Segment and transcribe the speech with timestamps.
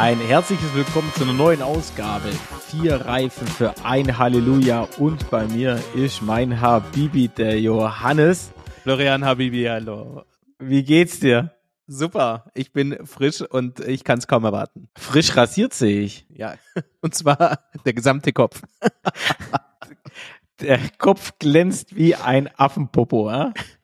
[0.00, 2.28] Ein herzliches Willkommen zu einer neuen Ausgabe.
[2.68, 8.52] Vier Reifen für ein Halleluja und bei mir ist mein Habibi, der Johannes.
[8.84, 10.22] Florian Habibi, hallo.
[10.60, 11.52] Wie geht's dir?
[11.88, 14.88] Super, ich bin frisch und ich kann es kaum erwarten.
[14.96, 16.26] Frisch rasiert sehe ich.
[16.28, 16.54] Ja,
[17.00, 18.62] und zwar der gesamte Kopf.
[20.60, 23.50] der Kopf glänzt wie ein Affenpopo, äh?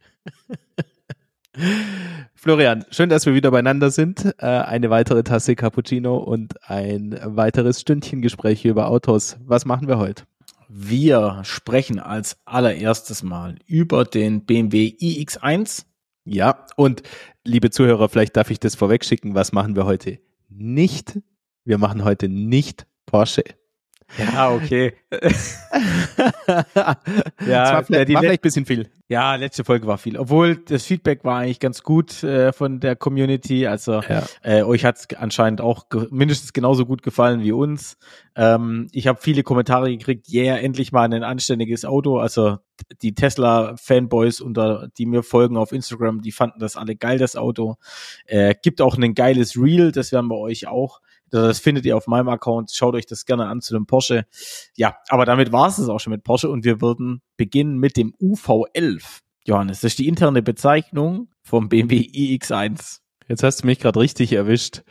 [2.35, 4.35] Florian, schön, dass wir wieder beieinander sind.
[4.39, 9.37] Äh, eine weitere Tasse Cappuccino und ein weiteres Stündchen Gespräche über Autos.
[9.45, 10.25] Was machen wir heute?
[10.69, 15.85] Wir sprechen als allererstes mal über den BMW iX1.
[16.25, 17.03] Ja, und
[17.45, 19.35] liebe Zuhörer, vielleicht darf ich das vorwegschicken.
[19.35, 21.21] Was machen wir heute nicht?
[21.65, 23.45] Wir machen heute nicht Porsche.
[24.19, 24.95] Ja, okay.
[27.47, 28.91] ja, war vielleicht, war vielleicht ein bisschen viel.
[29.09, 30.17] Ja, letzte Folge war viel.
[30.17, 33.67] Obwohl das Feedback war eigentlich ganz gut äh, von der Community.
[33.67, 34.25] Also ja.
[34.43, 37.99] äh, euch hat es anscheinend auch ge mindestens genauso gut gefallen wie uns.
[38.37, 42.19] Ähm, ich habe viele Kommentare gekriegt, yeah, endlich mal ein anständiges Auto.
[42.19, 42.59] Also
[43.03, 47.77] die Tesla-Fanboys, unter die mir folgen auf Instagram, die fanden das alle geil, das Auto.
[48.27, 51.01] Äh, gibt auch ein geiles Reel, das werden wir euch auch
[51.43, 52.73] das findet ihr auf meinem Account.
[52.73, 54.27] Schaut euch das gerne an zu dem Porsche.
[54.77, 58.15] Ja, aber damit war es auch schon mit Porsche und wir würden beginnen mit dem
[58.21, 59.21] UV11.
[59.47, 63.01] Johannes, das ist die interne Bezeichnung vom BMW iX1.
[63.29, 64.83] Jetzt hast du mich gerade richtig erwischt.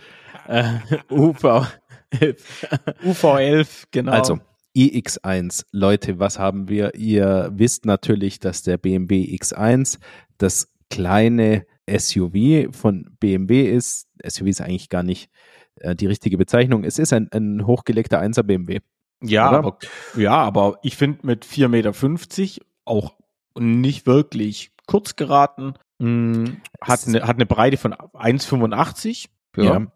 [0.47, 1.67] Äh, UV.
[2.13, 4.11] UV11, genau.
[4.11, 4.39] Also,
[4.75, 5.65] iX1.
[5.71, 6.95] Leute, was haben wir?
[6.95, 9.99] Ihr wisst natürlich, dass der BMW X1
[10.37, 14.07] das kleine SUV von BMW ist.
[14.25, 15.29] SUV ist eigentlich gar nicht
[15.79, 16.83] äh, die richtige Bezeichnung.
[16.83, 18.79] Es ist ein, ein hochgelegter 1er BMW.
[19.21, 19.77] Ja, aber,
[20.15, 23.13] ja, aber ich finde mit 4,50 Meter auch
[23.57, 25.75] nicht wirklich kurz geraten.
[25.99, 29.27] Hm, hat, eine, hat eine Breite von 1,85.
[29.55, 29.63] Ja.
[29.63, 29.87] ja.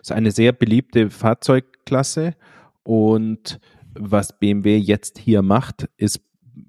[0.00, 2.34] Ist eine sehr beliebte Fahrzeugklasse
[2.82, 3.60] und
[3.94, 6.22] was BMW jetzt hier macht, ist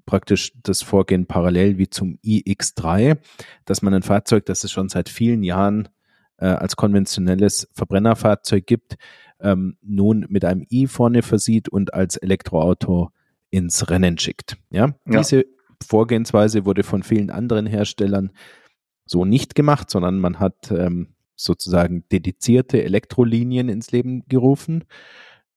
[0.06, 3.18] praktisch das Vorgehen parallel wie zum iX3,
[3.64, 5.88] dass man ein Fahrzeug, das es schon seit vielen Jahren
[6.38, 8.96] äh, als konventionelles Verbrennerfahrzeug gibt,
[9.40, 13.10] ähm, nun mit einem i vorne versieht und als Elektroauto
[13.50, 14.56] ins Rennen schickt.
[14.70, 15.18] Ja, ja.
[15.18, 15.44] diese
[15.86, 18.32] Vorgehensweise wurde von vielen anderen Herstellern
[19.06, 24.84] so nicht gemacht, sondern man hat ähm, sozusagen dedizierte Elektrolinien ins Leben gerufen,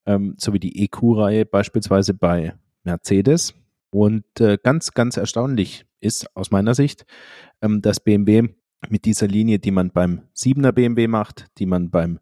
[0.05, 3.53] ähm, so wie die EQ-Reihe beispielsweise bei Mercedes.
[3.89, 7.05] Und äh, ganz, ganz erstaunlich ist aus meiner Sicht,
[7.61, 8.49] ähm, dass BMW
[8.89, 12.19] mit dieser Linie, die man beim 7er BMW macht, die man beim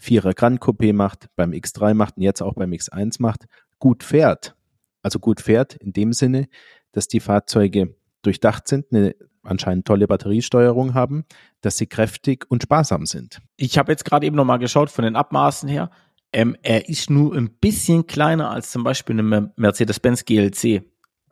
[0.00, 3.46] 4er Grand Coupé macht, beim X3 macht und jetzt auch beim X1 macht,
[3.78, 4.54] gut fährt.
[5.02, 6.48] Also gut fährt in dem Sinne,
[6.92, 11.24] dass die Fahrzeuge durchdacht sind, eine anscheinend tolle Batteriesteuerung haben,
[11.60, 13.40] dass sie kräftig und sparsam sind.
[13.56, 15.90] Ich habe jetzt gerade eben nochmal geschaut von den Abmaßen her.
[16.32, 20.82] Ähm, er ist nur ein bisschen kleiner als zum Beispiel eine Mercedes-Benz GLC.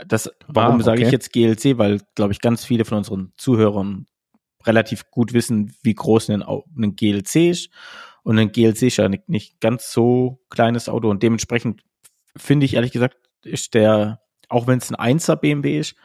[0.06, 0.84] Das, warum ah, okay.
[0.84, 1.78] sage ich jetzt GLC?
[1.78, 4.06] Weil, glaube ich, ganz viele von unseren Zuhörern
[4.66, 7.70] relativ gut wissen, wie groß ein, ein GLC ist.
[8.22, 11.82] Und ein GLC ist ja nicht, nicht ganz so kleines Auto und dementsprechend
[12.36, 15.96] finde ich ehrlich gesagt, ist der, auch wenn es ein 1er BMW ist,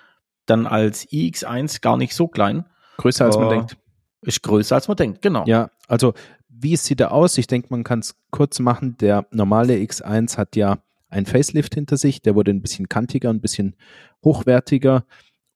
[0.45, 2.65] dann als iX1 gar nicht so klein.
[2.97, 3.77] Größer als man denkt.
[4.21, 5.43] Ist größer als man denkt, genau.
[5.45, 6.13] Ja, also
[6.49, 7.37] wie sieht er aus?
[7.37, 8.97] Ich denke, man kann es kurz machen.
[8.97, 10.79] Der normale X1 hat ja
[11.09, 12.21] ein Facelift hinter sich.
[12.21, 13.75] Der wurde ein bisschen kantiger, ein bisschen
[14.23, 15.05] hochwertiger.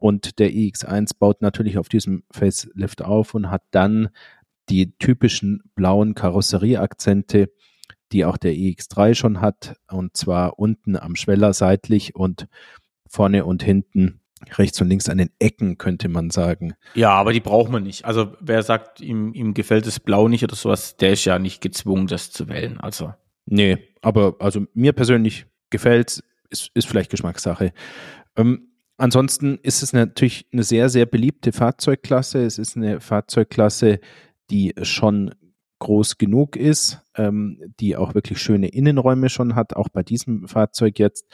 [0.01, 4.09] Und der iX1 baut natürlich auf diesem Facelift auf und hat dann
[4.67, 7.51] die typischen blauen Karosserieakzente,
[8.11, 12.47] die auch der iX3 schon hat, und zwar unten am Schweller seitlich und
[13.07, 14.21] vorne und hinten
[14.57, 16.73] rechts und links an den Ecken, könnte man sagen.
[16.95, 18.03] Ja, aber die braucht man nicht.
[18.03, 21.61] Also wer sagt, ihm, ihm gefällt das Blau nicht oder sowas, der ist ja nicht
[21.61, 22.79] gezwungen, das zu wählen.
[22.79, 23.13] Also.
[23.45, 27.71] Nee, aber also mir persönlich gefällt ist, ist vielleicht Geschmackssache.
[28.35, 28.70] Ähm,
[29.01, 32.45] Ansonsten ist es natürlich eine sehr, sehr beliebte Fahrzeugklasse.
[32.45, 33.99] Es ist eine Fahrzeugklasse,
[34.51, 35.33] die schon
[35.79, 40.99] groß genug ist, ähm, die auch wirklich schöne Innenräume schon hat, auch bei diesem Fahrzeug
[40.99, 41.25] jetzt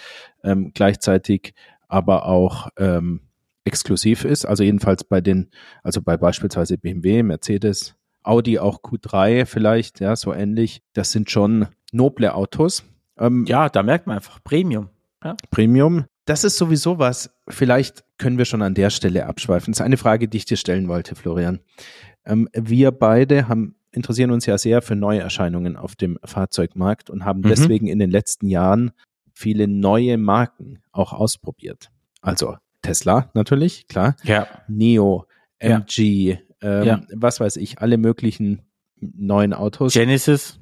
[0.45, 1.53] ähm, gleichzeitig
[1.89, 3.19] aber auch ähm,
[3.65, 4.45] exklusiv ist.
[4.45, 5.49] Also jedenfalls bei den,
[5.83, 10.83] also bei beispielsweise BMW, Mercedes, Audi, auch Q3 vielleicht, ja, so ähnlich.
[10.93, 12.85] Das sind schon noble Autos.
[13.17, 14.87] Ähm, ja, da merkt man einfach Premium.
[15.21, 15.35] Ja?
[15.51, 19.71] Premium das ist sowieso was, vielleicht können wir schon an der Stelle abschweifen.
[19.71, 21.59] Das ist eine Frage, die ich dir stellen wollte, Florian.
[22.25, 27.39] Ähm, wir beide haben, interessieren uns ja sehr für Neuerscheinungen auf dem Fahrzeugmarkt und haben
[27.39, 27.47] mhm.
[27.47, 28.91] deswegen in den letzten Jahren
[29.33, 31.91] viele neue Marken auch ausprobiert.
[32.21, 34.17] Also Tesla natürlich, klar.
[34.23, 34.47] Ja.
[34.67, 35.25] Neo,
[35.59, 36.37] MG, ja.
[36.61, 37.01] Ähm, ja.
[37.13, 38.63] was weiß ich, alle möglichen
[38.99, 39.93] neuen Autos.
[39.93, 40.59] Genesis.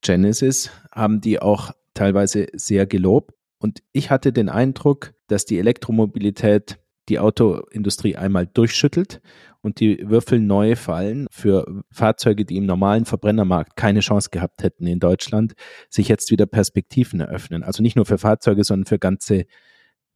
[0.00, 3.34] Genesis haben die auch teilweise sehr gelobt.
[3.62, 9.20] Und ich hatte den Eindruck, dass die Elektromobilität die Autoindustrie einmal durchschüttelt
[9.60, 14.86] und die Würfel neu fallen für Fahrzeuge, die im normalen Verbrennermarkt keine Chance gehabt hätten
[14.86, 15.54] in Deutschland,
[15.88, 17.62] sich jetzt wieder Perspektiven eröffnen.
[17.62, 19.46] Also nicht nur für Fahrzeuge, sondern für ganze,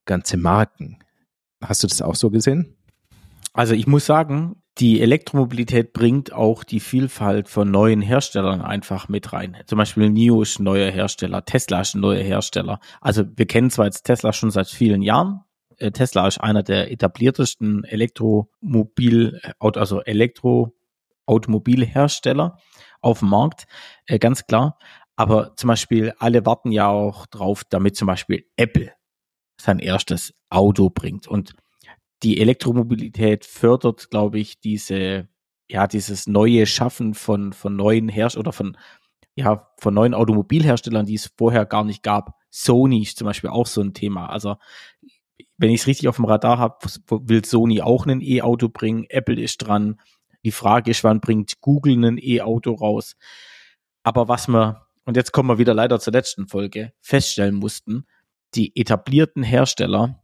[0.07, 0.99] ganze Marken.
[1.63, 2.76] Hast du das auch so gesehen?
[3.57, 9.33] Also ich muss sagen, die Elektromobilität bringt auch die Vielfalt von neuen Herstellern einfach mit
[9.33, 9.57] rein.
[9.65, 12.81] Zum Beispiel NIO ist ein neuer Hersteller, Tesla ist ein neuer Hersteller.
[13.01, 15.41] Also wir kennen zwar jetzt Tesla schon seit vielen Jahren.
[15.79, 22.59] Äh, Tesla ist einer der etabliertesten Elektromobil, also Elektroautomobilhersteller
[23.01, 23.65] auf dem Markt,
[24.05, 24.77] äh, ganz klar.
[25.17, 28.93] Aber zum Beispiel alle warten ja auch drauf, damit zum Beispiel Apple
[29.59, 31.27] sein erstes Auto bringt.
[31.27, 31.55] Und
[32.23, 35.29] die Elektromobilität fördert, glaube ich, diese,
[35.69, 38.77] ja, dieses neue Schaffen von, von neuen Herstellern oder von,
[39.35, 42.39] ja, von neuen Automobilherstellern, die es vorher gar nicht gab.
[42.51, 44.29] Sony ist zum Beispiel auch so ein Thema.
[44.31, 44.57] Also,
[45.59, 46.79] wenn ich es richtig auf dem Radar habe,
[47.09, 49.05] will Sony auch ein E-Auto bringen.
[49.09, 50.01] Apple ist dran.
[50.45, 53.17] Die Frage ist, wann bringt Google ein E-Auto raus?
[54.03, 58.07] Aber was wir, und jetzt kommen wir wieder leider zur letzten Folge, feststellen mussten,
[58.55, 60.23] die etablierten Hersteller,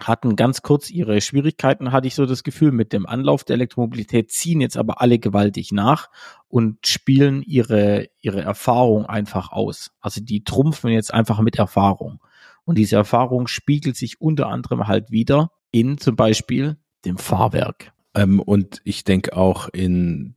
[0.00, 4.30] hatten ganz kurz ihre Schwierigkeiten, hatte ich so das Gefühl, mit dem Anlauf der Elektromobilität,
[4.32, 6.10] ziehen jetzt aber alle gewaltig nach
[6.48, 9.92] und spielen ihre, ihre Erfahrung einfach aus.
[10.00, 12.20] Also die trumpfen jetzt einfach mit Erfahrung.
[12.64, 17.92] Und diese Erfahrung spiegelt sich unter anderem halt wieder in zum Beispiel dem Fahrwerk.
[18.14, 20.34] Ähm, und ich denke auch in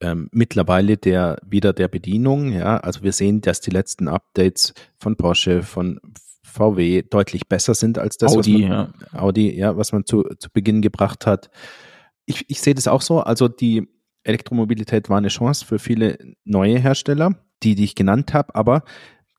[0.00, 5.16] ähm, mittlerweile der wieder der Bedienung, ja, also wir sehen, dass die letzten Updates von
[5.16, 6.00] Porsche, von
[6.46, 9.20] VW deutlich besser sind als das, Audi, was man, ja.
[9.20, 11.50] Audi, ja, was man zu, zu Beginn gebracht hat.
[12.24, 13.20] Ich, ich sehe das auch so.
[13.20, 13.88] Also die
[14.24, 17.32] Elektromobilität war eine Chance für viele neue Hersteller,
[17.62, 18.82] die, die ich genannt habe, aber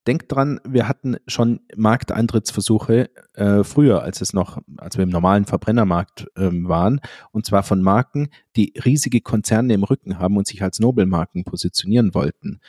[0.07, 5.45] denkt dran, wir hatten schon Markteintrittsversuche äh, früher, als es noch, als wir im normalen
[5.45, 7.01] Verbrennermarkt ähm, waren,
[7.31, 12.13] und zwar von Marken, die riesige Konzerne im Rücken haben und sich als Nobelmarken positionieren
[12.13, 12.59] wollten.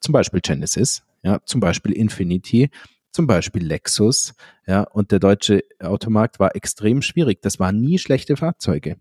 [0.00, 2.70] Zum Beispiel Genesis, ja, zum Beispiel Infinity,
[3.16, 4.34] zum Beispiel Lexus,
[4.66, 7.40] ja, und der deutsche Automarkt war extrem schwierig.
[7.40, 8.96] Das waren nie schlechte Fahrzeuge.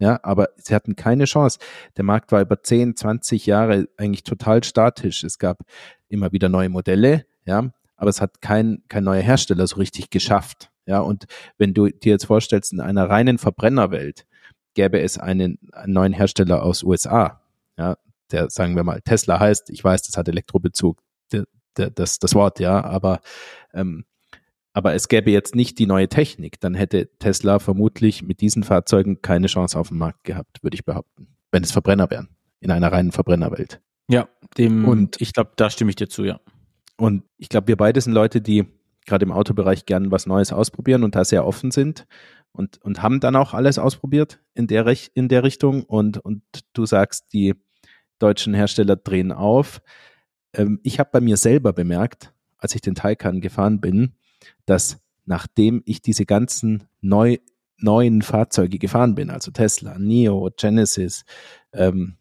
[0.00, 1.60] Ja, aber sie hatten keine Chance.
[1.96, 5.22] Der Markt war über 10, 20 Jahre eigentlich total statisch.
[5.22, 5.60] Es gab
[6.08, 10.72] immer wieder neue Modelle, ja, aber es hat kein, kein neuer Hersteller so richtig geschafft.
[10.86, 11.26] Ja, und
[11.56, 14.26] wenn du dir jetzt vorstellst, in einer reinen Verbrennerwelt
[14.74, 17.40] gäbe es einen, einen neuen Hersteller aus USA,
[17.78, 17.96] ja,
[18.32, 21.00] der, sagen wir mal, Tesla heißt, ich weiß, das hat Elektrobezug,
[21.74, 23.20] das, das Wort, ja, aber,
[23.72, 24.04] ähm,
[24.72, 29.22] aber es gäbe jetzt nicht die neue Technik, dann hätte Tesla vermutlich mit diesen Fahrzeugen
[29.22, 32.28] keine Chance auf dem Markt gehabt, würde ich behaupten, wenn es Verbrenner wären,
[32.60, 33.80] in einer reinen Verbrennerwelt.
[34.08, 34.28] Ja,
[34.58, 36.40] dem, und ich glaube, da stimme ich dir zu, ja.
[36.96, 38.66] Und ich glaube, wir beide sind Leute, die
[39.06, 42.06] gerade im Autobereich gern was Neues ausprobieren und da sehr offen sind
[42.52, 46.86] und, und haben dann auch alles ausprobiert in der, in der Richtung und, und du
[46.86, 47.54] sagst, die
[48.18, 49.80] deutschen Hersteller drehen auf.
[50.54, 54.14] Ähm, ich habe bei mir selber bemerkt, als ich den Taycan gefahren bin,
[54.66, 57.38] dass nachdem ich diese ganzen neu,
[57.76, 61.24] neuen Fahrzeuge gefahren bin, also Tesla, NIO, Genesis,
[61.72, 62.16] ähm,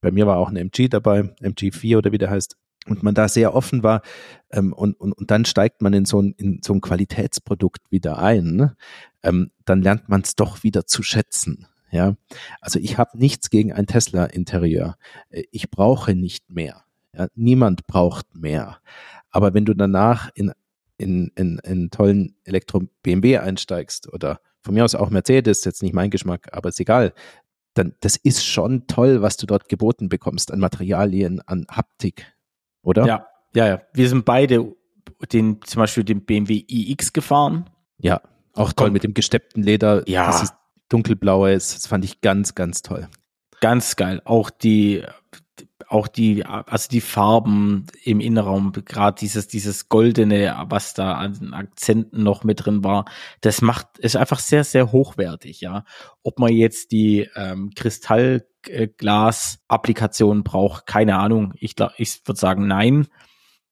[0.00, 2.56] bei mir war auch ein MG dabei, MG4 oder wie der heißt,
[2.86, 4.02] und man da sehr offen war
[4.50, 8.18] ähm, und, und, und dann steigt man in so ein, in so ein Qualitätsprodukt wieder
[8.18, 8.76] ein, ne?
[9.22, 11.66] ähm, dann lernt man es doch wieder zu schätzen.
[11.90, 12.16] Ja,
[12.60, 14.96] also ich habe nichts gegen ein Tesla-Interieur.
[15.30, 16.84] Äh, ich brauche nicht mehr.
[17.16, 18.78] Ja, niemand braucht mehr.
[19.30, 20.52] Aber wenn du danach in,
[20.96, 26.10] in, in, in tollen Elektro-BMW einsteigst oder von mir aus auch Mercedes, jetzt nicht mein
[26.10, 27.12] Geschmack, aber ist egal,
[27.74, 32.32] dann das ist schon toll, was du dort geboten bekommst an Materialien, an Haptik,
[32.82, 33.06] oder?
[33.06, 33.82] Ja, ja, ja.
[33.92, 34.74] Wir sind beide
[35.32, 37.68] den, zum Beispiel den BMW iX gefahren.
[37.98, 38.20] Ja,
[38.54, 40.08] auch toll mit dem gesteppten Leder.
[40.08, 40.26] Ja.
[40.26, 40.54] Das
[40.88, 43.08] dunkelblaue ist, das fand ich ganz, ganz toll.
[43.60, 44.20] Ganz geil.
[44.24, 45.04] Auch die
[45.88, 52.22] auch die, also die Farben im Innenraum, gerade dieses, dieses Goldene, was da an Akzenten
[52.22, 53.06] noch mit drin war,
[53.40, 55.84] das macht, ist einfach sehr, sehr hochwertig, ja.
[56.22, 61.54] Ob man jetzt die ähm, Kristallglas-Applikation braucht, keine Ahnung.
[61.58, 63.06] Ich glaube, ich würde sagen nein,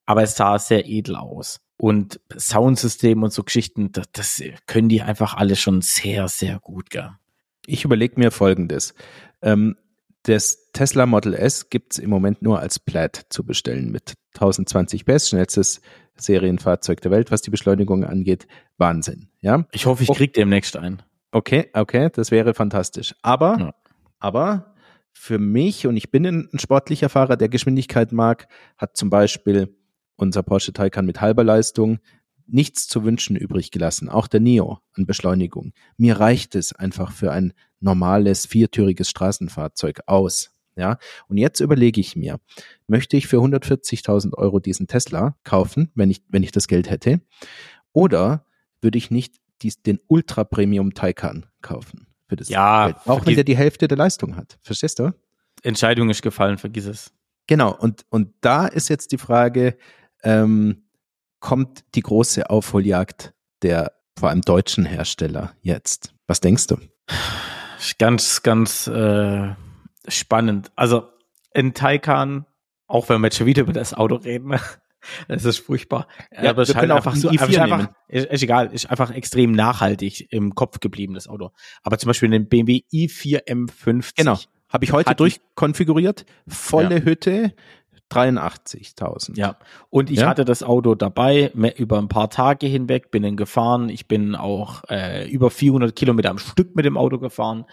[0.06, 1.60] aber es sah sehr edel aus.
[1.76, 6.90] Und Soundsystem und so Geschichten, das, das können die einfach alle schon sehr, sehr gut,
[6.90, 7.10] gell.
[7.66, 8.94] Ich überlege mir Folgendes.
[9.40, 9.76] Ähm,
[10.22, 15.04] das Tesla Model S gibt es im Moment nur als Plaid zu bestellen mit 1020
[15.04, 15.80] PS, schnellstes
[16.16, 18.46] Serienfahrzeug der Welt, was die Beschleunigung angeht.
[18.78, 19.66] Wahnsinn, ja.
[19.72, 21.02] Ich hoffe, ich krieg demnächst ein.
[21.32, 23.14] Okay, okay, das wäre fantastisch.
[23.22, 23.74] Aber, ja.
[24.18, 24.74] aber
[25.12, 29.74] für mich, und ich bin ein sportlicher Fahrer, der Geschwindigkeit mag, hat zum Beispiel
[30.16, 31.98] unser Porsche Taycan mit halber Leistung
[32.46, 34.08] nichts zu wünschen übrig gelassen.
[34.08, 35.72] Auch der Nio an Beschleunigung.
[35.96, 40.50] Mir reicht es einfach für ein normales viertüriges Straßenfahrzeug aus.
[40.74, 42.40] Ja, und jetzt überlege ich mir,
[42.86, 47.20] möchte ich für 140.000 Euro diesen Tesla kaufen, wenn ich, wenn ich das Geld hätte?
[47.92, 48.46] Oder
[48.80, 52.06] würde ich nicht dies, den Ultra Premium Taycan kaufen?
[52.26, 54.58] Für das ja, Geld, auch wenn der die Hälfte der Leistung hat.
[54.62, 55.12] Verstehst du?
[55.62, 57.12] Entscheidung ist gefallen, vergiss es.
[57.46, 59.76] Genau, und, und da ist jetzt die Frage,
[60.22, 60.84] ähm,
[61.42, 66.14] kommt die große Aufholjagd der vor allem deutschen Hersteller jetzt?
[66.26, 66.78] Was denkst du?
[67.98, 69.54] Ganz, ganz äh,
[70.08, 70.70] spannend.
[70.76, 71.08] Also
[71.52, 72.46] in Taycan,
[72.86, 74.54] auch wenn wir jetzt schon wieder über das Auto reden,
[75.28, 76.06] es ist furchtbar.
[76.30, 79.52] Ja, aber es ist halt einfach so, ist einfach, ist, ist, egal, ist einfach extrem
[79.52, 81.50] nachhaltig im Kopf geblieben, das Auto.
[81.82, 84.12] Aber zum Beispiel den BMW i4 M50.
[84.16, 84.38] Genau.
[84.68, 86.24] Habe ich heute durchkonfiguriert.
[86.46, 87.04] Volle ja.
[87.04, 87.54] Hütte,
[88.12, 89.38] 83.000.
[89.38, 89.56] Ja,
[89.90, 90.28] und ich ja?
[90.28, 93.88] hatte das Auto dabei über ein paar Tage hinweg, bin dann gefahren.
[93.88, 97.64] Ich bin auch äh, über 400 Kilometer am Stück mit dem Auto gefahren.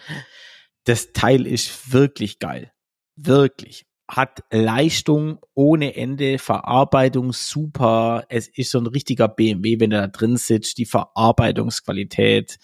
[0.84, 2.72] Das Teil ist wirklich geil.
[3.16, 3.86] Wirklich.
[4.08, 8.24] Hat Leistung ohne Ende, Verarbeitung super.
[8.28, 10.78] Es ist so ein richtiger BMW, wenn er da drin sitzt.
[10.78, 12.58] Die Verarbeitungsqualität.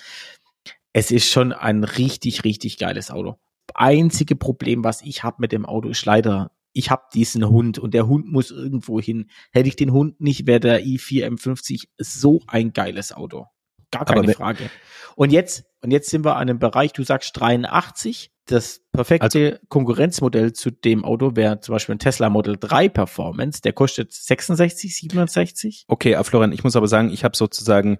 [0.92, 3.36] Es ist schon ein richtig, richtig geiles Auto.
[3.74, 7.94] Einzige Problem, was ich habe mit dem Auto, ist leider ich habe diesen Hund und
[7.94, 9.30] der Hund muss irgendwo hin.
[9.50, 13.46] Hätte ich den Hund nicht, wäre der i4 M50 so ein geiles Auto.
[13.90, 14.68] Gar keine Frage.
[15.14, 18.30] Und jetzt, und jetzt sind wir an einem Bereich, du sagst 83.
[18.44, 23.62] Das perfekte also, Konkurrenzmodell zu dem Auto wäre zum Beispiel ein Tesla Model 3 Performance.
[23.62, 25.86] Der kostet 66, 67.
[25.88, 27.98] Okay, äh, Florian, ich muss aber sagen, ich habe sozusagen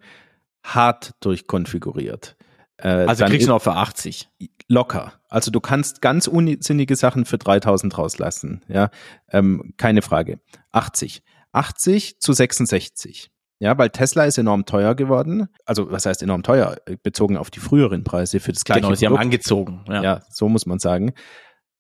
[0.62, 2.36] hart durchkonfiguriert.
[2.78, 4.28] Äh, also kriegst du noch für 80.
[4.68, 5.12] Locker.
[5.28, 8.64] Also du kannst ganz unsinnige Sachen für 3000 rauslassen.
[8.68, 8.90] Ja,
[9.30, 10.40] ähm, keine Frage.
[10.72, 11.22] 80.
[11.52, 13.30] 80 zu 66.
[13.58, 15.48] Ja, weil Tesla ist enorm teuer geworden.
[15.64, 16.76] Also, was heißt enorm teuer?
[17.02, 19.18] Bezogen auf die früheren Preise für das gleiche Genau, sie Produkt.
[19.18, 19.84] haben angezogen.
[19.88, 20.02] Ja.
[20.02, 21.14] ja, so muss man sagen.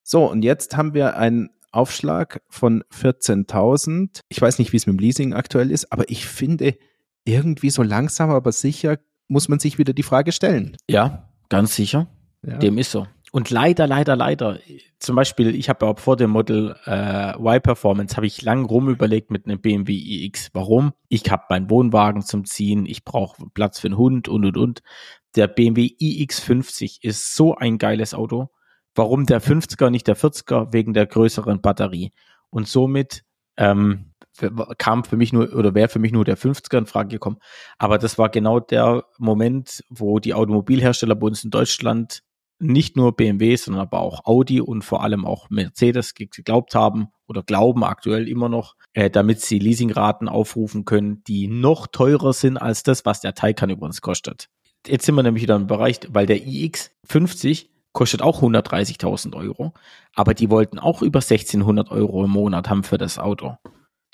[0.02, 4.20] So, und jetzt haben wir einen Aufschlag von 14.000.
[4.28, 6.78] Ich weiß nicht, wie es mit dem Leasing aktuell ist, aber ich finde,
[7.24, 8.98] irgendwie so langsam, aber sicher
[9.28, 10.76] muss man sich wieder die Frage stellen.
[10.88, 12.08] Ja, ganz sicher.
[12.42, 12.58] Ja.
[12.58, 13.06] Dem ist so.
[13.32, 14.58] Und leider, leider, leider,
[14.98, 18.88] zum Beispiel, ich habe auch vor dem Model äh, Y Performance, habe ich lang rum
[18.88, 20.50] überlegt mit einem BMW iX.
[20.54, 20.92] Warum?
[21.08, 24.82] Ich habe meinen Wohnwagen zum Ziehen, ich brauche Platz für einen Hund und, und, und.
[25.34, 28.48] Der BMW iX50 ist so ein geiles Auto.
[28.94, 30.72] Warum der 50er, nicht der 40er?
[30.72, 32.12] Wegen der größeren Batterie.
[32.48, 33.22] Und somit
[33.58, 34.12] ähm,
[34.78, 37.38] kam für mich nur oder wäre für mich nur der 50er in Frage gekommen.
[37.78, 42.22] Aber das war genau der Moment, wo die Automobilhersteller bei uns in Deutschland
[42.58, 47.42] nicht nur BMW, sondern aber auch Audi und vor allem auch Mercedes geglaubt haben oder
[47.42, 52.82] glauben aktuell immer noch, äh, damit sie Leasingraten aufrufen können, die noch teurer sind als
[52.82, 54.48] das, was der Taycan übrigens kostet.
[54.86, 59.72] Jetzt sind wir nämlich wieder im Bereich, weil der iX50 kostet auch 130.000 Euro,
[60.14, 63.56] aber die wollten auch über 1600 Euro im Monat haben für das Auto.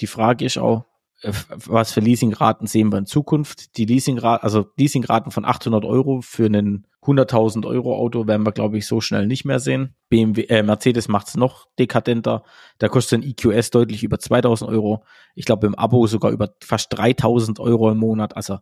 [0.02, 0.84] Die Frage ist auch,
[1.22, 3.76] äh, was für Leasingraten sehen wir in Zukunft?
[3.76, 8.78] Die Leasingraten, also Leasingraten von 800 Euro für einen 100.000 Euro Auto werden wir, glaube
[8.78, 9.94] ich, so schnell nicht mehr sehen.
[10.08, 12.42] BMW, äh, Mercedes macht es noch dekadenter.
[12.78, 15.04] Da kostet ein EQS deutlich über 2000 Euro.
[15.34, 18.36] Ich glaube, im Abo sogar über fast 3000 Euro im Monat.
[18.36, 18.58] Also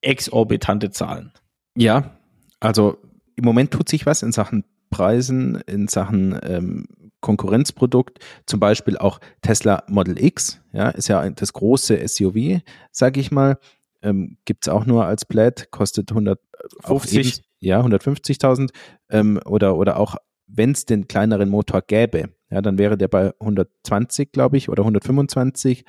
[0.00, 1.32] exorbitante Zahlen.
[1.76, 2.16] Ja,
[2.58, 2.98] also
[3.36, 6.86] im Moment tut sich was in Sachen Preisen, in Sachen ähm,
[7.20, 12.60] Konkurrenzprodukt, zum Beispiel auch Tesla Model X, ja, ist ja das große SUV,
[12.92, 13.58] sage ich mal,
[14.02, 18.70] ähm, gibt es auch nur als Plaid, kostet 150, eben, ja, 150.000
[19.10, 23.32] ähm, oder, oder auch, wenn es den kleineren Motor gäbe, ja, dann wäre der bei
[23.38, 25.84] 120, glaube ich, oder 125.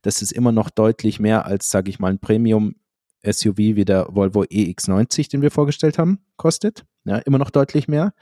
[0.00, 2.76] Das ist immer noch deutlich mehr als, sage ich mal, ein Premium
[3.22, 6.86] SUV wie der Volvo EX90, den wir vorgestellt haben, kostet.
[7.04, 8.14] Ja, immer noch deutlich mehr.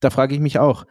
[0.00, 0.86] Da frage ich mich auch,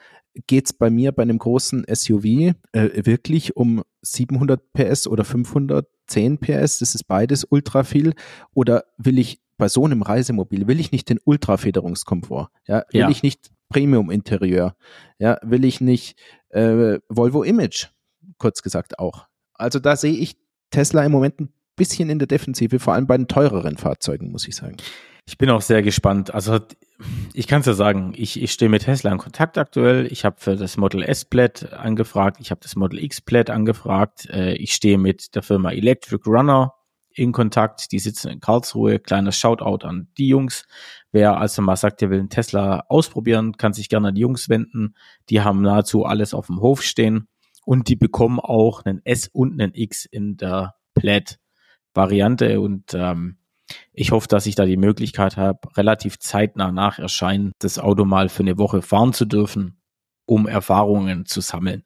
[0.47, 6.39] geht es bei mir bei einem großen SUV äh, wirklich um 700 PS oder 510
[6.39, 6.79] PS?
[6.79, 8.13] Das ist beides ultra viel.
[8.53, 12.49] Oder will ich bei so einem Reisemobil, will ich nicht den Ultrafederungskomfort?
[12.67, 13.09] Ja, will ja.
[13.09, 14.75] ich nicht Premium-Interieur?
[15.17, 17.87] Ja, will ich nicht äh, Volvo Image?
[18.37, 19.27] Kurz gesagt auch.
[19.53, 20.37] Also da sehe ich
[20.71, 24.47] Tesla im Moment ein bisschen in der Defensive, vor allem bei den teureren Fahrzeugen, muss
[24.47, 24.77] ich sagen.
[25.27, 26.33] Ich bin auch sehr gespannt.
[26.33, 26.59] Also
[27.33, 30.07] ich kann es ja sagen, ich, ich stehe mit Tesla in Kontakt aktuell.
[30.11, 34.29] Ich habe für das Model S Plaid angefragt, ich habe das Model X Plaid angefragt.
[34.29, 36.73] Äh, ich stehe mit der Firma Electric Runner
[37.15, 37.91] in Kontakt.
[37.91, 38.99] Die sitzen in Karlsruhe.
[38.99, 40.65] Kleiner Shoutout an die Jungs.
[41.11, 44.49] Wer also mal sagt, er will einen Tesla ausprobieren, kann sich gerne an die Jungs
[44.49, 44.95] wenden.
[45.29, 47.27] Die haben nahezu alles auf dem Hof stehen
[47.65, 53.37] und die bekommen auch einen S und einen X in der Plaid-Variante und ähm,
[53.93, 58.29] ich hoffe, dass ich da die Möglichkeit habe, relativ zeitnah nach Erscheinen das Auto mal
[58.29, 59.81] für eine Woche fahren zu dürfen,
[60.25, 61.83] um Erfahrungen zu sammeln.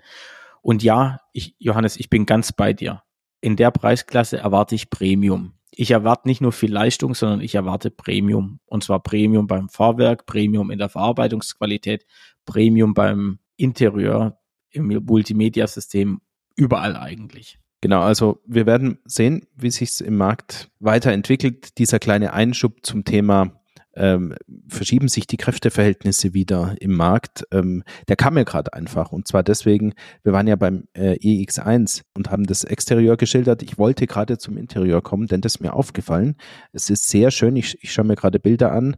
[0.62, 3.04] Und ja, ich, Johannes, ich bin ganz bei dir.
[3.42, 5.54] In der Preisklasse erwarte ich Premium.
[5.72, 8.60] Ich erwarte nicht nur viel Leistung, sondern ich erwarte Premium.
[8.66, 12.06] Und zwar Premium beim Fahrwerk, Premium in der Verarbeitungsqualität,
[12.46, 14.40] Premium beim Interieur,
[14.72, 16.22] im Multimedia-System,
[16.56, 17.60] überall eigentlich.
[17.82, 21.78] Genau, also wir werden sehen, wie sich im Markt weiterentwickelt.
[21.78, 23.60] Dieser kleine Einschub zum Thema
[23.96, 24.36] ähm,
[24.68, 27.46] verschieben sich die Kräfteverhältnisse wieder im Markt.
[27.52, 29.12] Ähm, der kam mir gerade einfach.
[29.12, 29.94] Und zwar deswegen,
[30.24, 33.64] wir waren ja beim äh, EX1 und haben das Exterieur geschildert.
[33.64, 36.36] Ich wollte gerade zum Interieur kommen, denn das ist mir aufgefallen.
[36.72, 37.56] Es ist sehr schön.
[37.56, 38.98] Ich, ich schaue mir gerade Bilder an.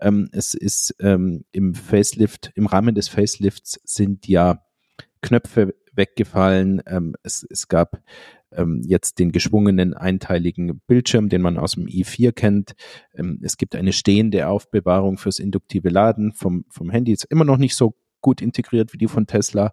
[0.00, 4.62] Ähm, es ist ähm, im Facelift, im Rahmen des Facelifts sind ja
[5.22, 6.82] Knöpfe weggefallen.
[6.86, 8.02] Ähm, es, es gab
[8.52, 12.74] ähm, jetzt den geschwungenen einteiligen Bildschirm, den man aus dem i4 kennt.
[13.14, 17.12] Ähm, es gibt eine stehende Aufbewahrung fürs induktive Laden vom, vom Handy.
[17.12, 19.72] Ist immer noch nicht so gut integriert wie die von Tesla,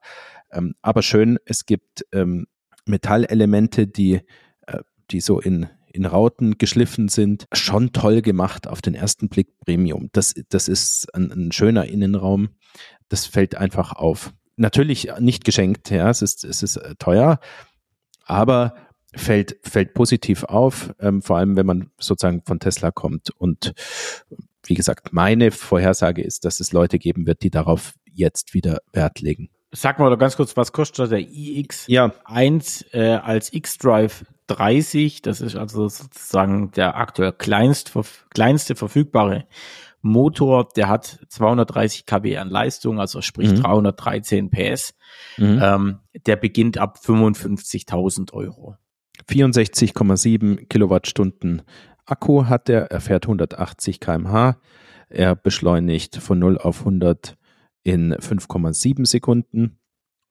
[0.52, 1.38] ähm, aber schön.
[1.46, 2.48] Es gibt ähm,
[2.86, 4.22] Metallelemente, die,
[4.66, 4.80] äh,
[5.12, 10.10] die so in in Rauten geschliffen sind, schon toll gemacht auf den ersten Blick Premium.
[10.12, 12.50] Das, das ist ein, ein schöner Innenraum.
[13.10, 17.40] Das fällt einfach auf natürlich nicht geschenkt, ja, es ist, es ist äh, teuer,
[18.26, 18.76] aber
[19.16, 23.32] fällt, fällt positiv auf, ähm, vor allem wenn man sozusagen von Tesla kommt.
[23.32, 23.74] Und
[24.66, 29.22] wie gesagt, meine Vorhersage ist, dass es Leute geben wird, die darauf jetzt wieder Wert
[29.22, 29.50] legen.
[29.72, 32.12] Sag mal doch ganz kurz, was kostet der iX1 ja.
[32.92, 35.22] äh, als X-Drive 30?
[35.22, 37.94] Das ist also sozusagen der aktuell kleinst,
[38.32, 39.46] kleinste verfügbare
[40.02, 43.62] Motor, der hat 230 kW an Leistung, also sprich mhm.
[43.62, 44.94] 313 PS.
[45.38, 45.60] Mhm.
[45.62, 48.76] Ähm, der beginnt ab 55.000 Euro.
[49.28, 51.64] 64,7 Kilowattstunden
[52.06, 54.58] Akku hat er, er fährt 180 kmh,
[55.10, 57.38] er beschleunigt von 0 auf 100
[57.84, 59.80] in 5,7 Sekunden.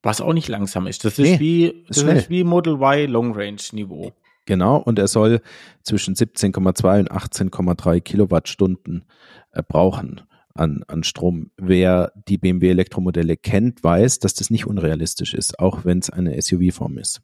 [0.02, 1.04] Was auch nicht langsam ist.
[1.04, 4.12] Das ist nee, wie, das ist, ist wie Model Y Long Range Niveau.
[4.48, 5.42] Genau, und er soll
[5.82, 9.04] zwischen 17,2 und 18,3 Kilowattstunden
[9.52, 10.22] äh, brauchen
[10.54, 11.50] an, an Strom.
[11.58, 16.40] Wer die BMW Elektromodelle kennt, weiß, dass das nicht unrealistisch ist, auch wenn es eine
[16.40, 17.20] SUV-Form ist.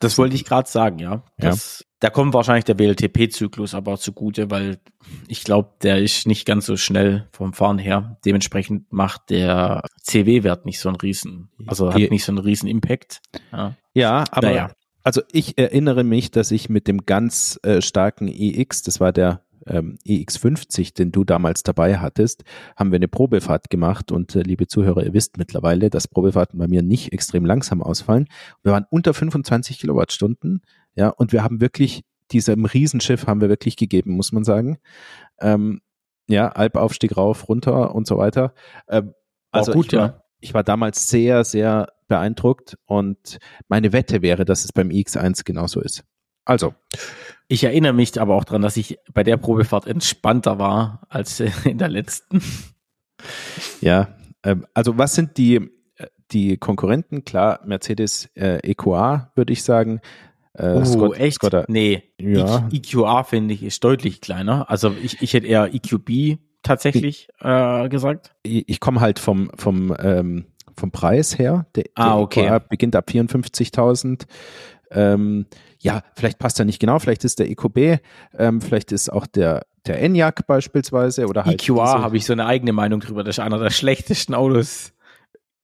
[0.00, 1.22] Das wollte ich gerade sagen, ja.
[1.38, 1.86] Das, ja.
[2.00, 4.78] Da kommt wahrscheinlich der WLTP-Zyklus aber zugute, weil
[5.28, 8.18] ich glaube, der ist nicht ganz so schnell vom Fahren her.
[8.26, 13.22] Dementsprechend macht der CW-Wert nicht so einen riesen, also hat nicht so einen riesen Impact.
[13.50, 14.70] Ja, ja aber naja.
[15.06, 19.40] Also ich erinnere mich, dass ich mit dem ganz äh, starken EX, das war der
[19.64, 22.42] ähm, EX50, den du damals dabei hattest,
[22.74, 26.66] haben wir eine Probefahrt gemacht und äh, liebe Zuhörer, ihr wisst mittlerweile, dass Probefahrten bei
[26.66, 28.26] mir nicht extrem langsam ausfallen.
[28.64, 30.62] Wir waren unter 25 Kilowattstunden,
[30.96, 34.78] ja, und wir haben wirklich diesem Riesenschiff haben wir wirklich gegeben, muss man sagen.
[35.40, 35.82] Ähm,
[36.26, 38.54] ja, Alpaufstieg rauf, runter und so weiter.
[38.88, 39.14] Ähm,
[39.52, 40.22] also gut, ich war, ja.
[40.40, 43.38] ich war damals sehr, sehr beeindruckt und
[43.68, 46.04] meine Wette wäre, dass es beim X1 genauso ist.
[46.44, 46.74] Also.
[47.48, 51.78] Ich erinnere mich aber auch daran, dass ich bei der Probefahrt entspannter war als in
[51.78, 52.42] der letzten.
[53.80, 55.56] Ja, ähm, also was sind die,
[55.96, 57.24] äh, die Konkurrenten?
[57.24, 60.00] Klar, Mercedes äh, EQA, würde ich sagen.
[60.54, 61.36] Äh, oh, Scott, echt?
[61.36, 62.68] Scott, nee, ja.
[62.72, 64.70] EQA finde ich ist deutlich kleiner.
[64.70, 68.34] Also ich, ich hätte eher EQB tatsächlich äh, gesagt.
[68.42, 71.66] Ich, ich komme halt vom, vom ähm, vom Preis her.
[71.74, 72.42] Der, ah, okay.
[72.42, 74.26] Der beginnt ab 54.000.
[74.90, 75.46] Ähm,
[75.80, 78.00] ja, vielleicht passt er nicht genau, vielleicht ist der EQB,
[78.38, 81.62] ähm, vielleicht ist auch der, der Enyaq beispielsweise oder halt.
[81.62, 84.92] EQA habe ich so eine eigene Meinung drüber, das ist einer der schlechtesten Autos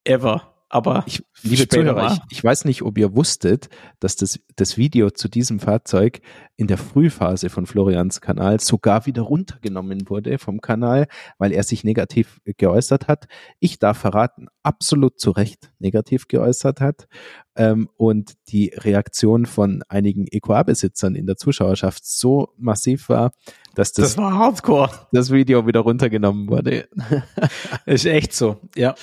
[0.05, 0.53] ever.
[0.73, 3.69] Aber ich, liebe Zuhörer, ich, ich, weiß nicht, ob ihr wusstet,
[4.01, 6.23] dass das, das Video zu diesem Fahrzeug
[6.57, 11.85] in der Frühphase von Florians Kanal sogar wieder runtergenommen wurde vom Kanal, weil er sich
[11.85, 13.27] negativ geäußert hat.
[13.61, 17.07] Ich darf verraten, absolut zu Recht negativ geäußert hat.
[17.55, 23.33] Ähm, und die Reaktion von einigen EQA-Besitzern in der Zuschauerschaft so massiv war,
[23.75, 24.91] dass das, das war Hardcore.
[25.13, 26.89] Das Video wieder runtergenommen wurde.
[27.85, 28.95] Ist echt so, ja.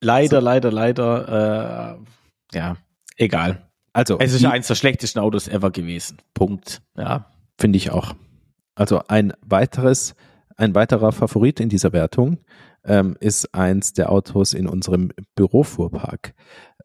[0.00, 0.44] Leider, so.
[0.44, 1.98] leider, leider,
[2.52, 2.76] äh, ja,
[3.16, 3.68] egal.
[3.92, 6.18] Also, es ist ja eins der schlechtesten Autos ever gewesen.
[6.34, 6.82] Punkt.
[6.96, 7.32] Ja.
[7.58, 8.14] Finde ich auch.
[8.76, 10.14] Also ein weiteres,
[10.56, 12.38] ein weiterer Favorit in dieser Wertung
[12.84, 16.34] ähm, ist eins der Autos in unserem Bürofuhrpark.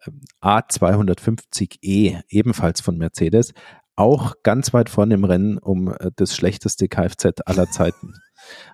[0.07, 3.53] Ähm, A250e, ebenfalls von Mercedes.
[3.95, 8.15] auch ganz weit vorne im Rennen um äh, das schlechteste Kfz aller Zeiten.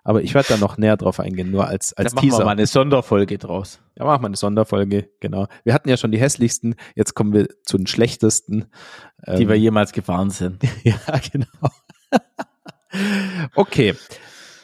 [0.03, 2.31] Aber ich werde da noch näher drauf eingehen, nur als, als da Teaser.
[2.31, 3.79] Machen wir mal eine Sonderfolge draus.
[3.97, 5.47] Ja, machen wir eine Sonderfolge, genau.
[5.63, 8.67] Wir hatten ja schon die hässlichsten, jetzt kommen wir zu den schlechtesten.
[9.27, 10.63] Die ähm, wir jemals gefahren sind.
[10.83, 10.97] ja,
[11.31, 11.45] genau.
[13.55, 13.95] okay,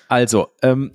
[0.07, 0.91] also, ähm,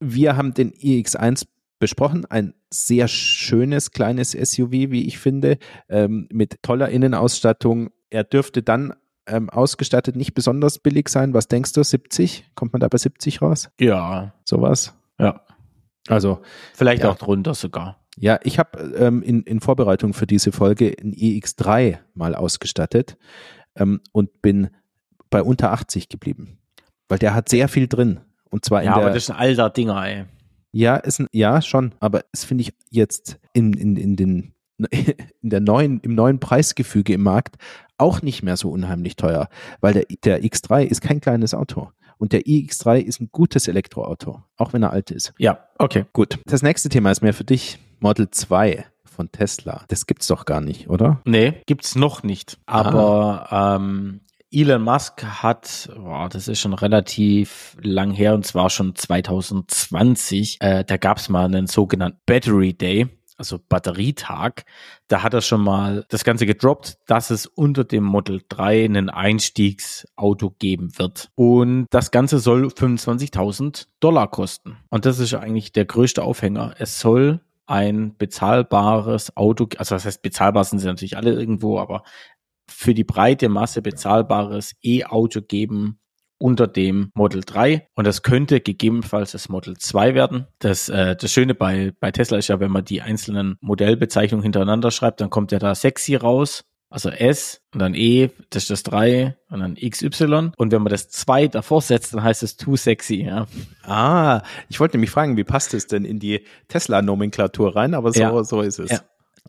[0.00, 1.46] wir haben den iX1
[1.78, 2.24] besprochen.
[2.26, 7.90] Ein sehr schönes kleines SUV, wie ich finde, ähm, mit toller Innenausstattung.
[8.10, 8.94] Er dürfte dann
[9.26, 11.34] ähm, ausgestattet nicht besonders billig sein.
[11.34, 11.82] Was denkst du?
[11.82, 12.44] 70?
[12.54, 13.70] Kommt man da bei 70 raus?
[13.80, 14.32] Ja.
[14.44, 14.94] Sowas?
[15.18, 15.42] Ja.
[16.08, 16.40] Also.
[16.74, 17.10] Vielleicht ja.
[17.10, 18.00] auch drunter sogar.
[18.16, 23.16] Ja, ich habe ähm, in, in Vorbereitung für diese Folge ein iX3 mal ausgestattet
[23.74, 24.70] ähm, und bin
[25.30, 26.58] bei unter 80 geblieben.
[27.08, 28.20] Weil der hat sehr viel drin.
[28.50, 29.02] Und zwar in ja, der.
[29.02, 30.24] aber das ist ein alter Dinger, ey.
[30.70, 34.54] Ja, ist ein, ja, schon, aber es finde ich jetzt in, in, in den
[34.90, 37.56] in der neuen, im neuen Preisgefüge im Markt
[37.98, 39.48] auch nicht mehr so unheimlich teuer,
[39.80, 41.90] weil der, der X3 ist kein kleines Auto.
[42.18, 45.34] Und der iX3 ist ein gutes Elektroauto, auch wenn er alt ist.
[45.38, 46.04] Ja, okay.
[46.12, 46.38] Gut.
[46.46, 47.78] Das nächste Thema ist mehr für dich.
[48.00, 49.84] Model 2 von Tesla.
[49.88, 51.20] Das gibt's doch gar nicht, oder?
[51.24, 52.58] Nee, gibt's noch nicht.
[52.66, 58.94] Aber ähm, Elon Musk hat, boah, das ist schon relativ lang her und zwar schon
[58.94, 64.64] 2020, äh, da gab es mal einen sogenannten Battery Day, also Batterietag.
[65.08, 69.10] Da hat er schon mal das Ganze gedroppt, dass es unter dem Model 3 einen
[69.10, 71.30] Einstiegsauto geben wird.
[71.34, 74.78] Und das Ganze soll 25.000 Dollar kosten.
[74.90, 76.74] Und das ist eigentlich der größte Aufhänger.
[76.78, 82.02] Es soll ein bezahlbares Auto, also das heißt bezahlbar sind sie natürlich alle irgendwo, aber
[82.68, 85.98] für die breite Masse bezahlbares E-Auto geben
[86.38, 90.46] unter dem Model 3 und das könnte gegebenenfalls das Model 2 werden.
[90.58, 94.90] Das, äh, das Schöne bei, bei Tesla ist ja, wenn man die einzelnen Modellbezeichnungen hintereinander
[94.90, 96.64] schreibt, dann kommt ja da sexy raus.
[96.90, 100.52] Also S und dann E, das ist das 3 und dann XY.
[100.56, 103.46] Und wenn man das 2 davor setzt, dann heißt es too sexy, ja.
[103.82, 108.20] Ah, ich wollte nämlich fragen, wie passt es denn in die Tesla-Nomenklatur rein, aber so,
[108.20, 108.44] ja.
[108.44, 108.92] so ist es.
[108.92, 109.00] Ja.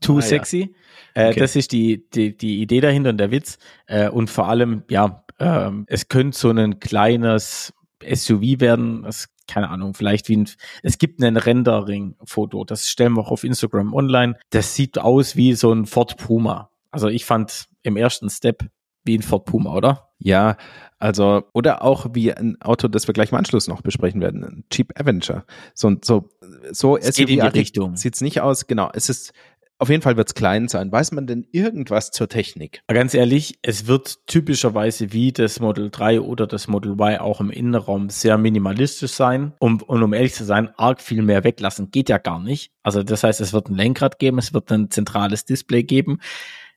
[0.02, 0.74] Too ah, sexy.
[1.16, 1.22] Ja.
[1.22, 1.40] Äh, okay.
[1.40, 3.58] Das ist die, die, die Idee dahinter und der Witz.
[3.86, 9.04] Äh, und vor allem, ja, äh, es könnte so ein kleines SUV werden.
[9.04, 10.50] Das, keine Ahnung, vielleicht wie ein,
[10.84, 12.64] es gibt ein Rendering-Foto.
[12.64, 14.38] Das stellen wir auch auf Instagram online.
[14.50, 16.70] Das sieht aus wie so ein Ford Puma.
[16.92, 18.66] Also ich fand im ersten Step
[19.04, 20.10] wie ein Ford Puma, oder?
[20.18, 20.58] Ja,
[20.98, 24.64] also, oder auch wie ein Auto, das wir gleich im Anschluss noch besprechen werden, ein
[24.72, 25.46] Jeep Avenger.
[25.74, 26.30] So, so,
[26.72, 27.98] so es geht in die Richtung.
[27.98, 28.90] Sieht's nicht aus, genau.
[28.94, 29.34] Es ist,
[29.78, 30.92] auf jeden Fall wird es klein sein.
[30.92, 32.82] Weiß man denn irgendwas zur Technik?
[32.88, 37.50] Ganz ehrlich, es wird typischerweise wie das Model 3 oder das Model Y auch im
[37.50, 39.54] Innenraum sehr minimalistisch sein.
[39.60, 42.72] Um, und um ehrlich zu sein, arg viel mehr weglassen geht ja gar nicht.
[42.84, 46.20] Also das heißt, es wird ein Lenkrad geben, es wird ein zentrales Display geben,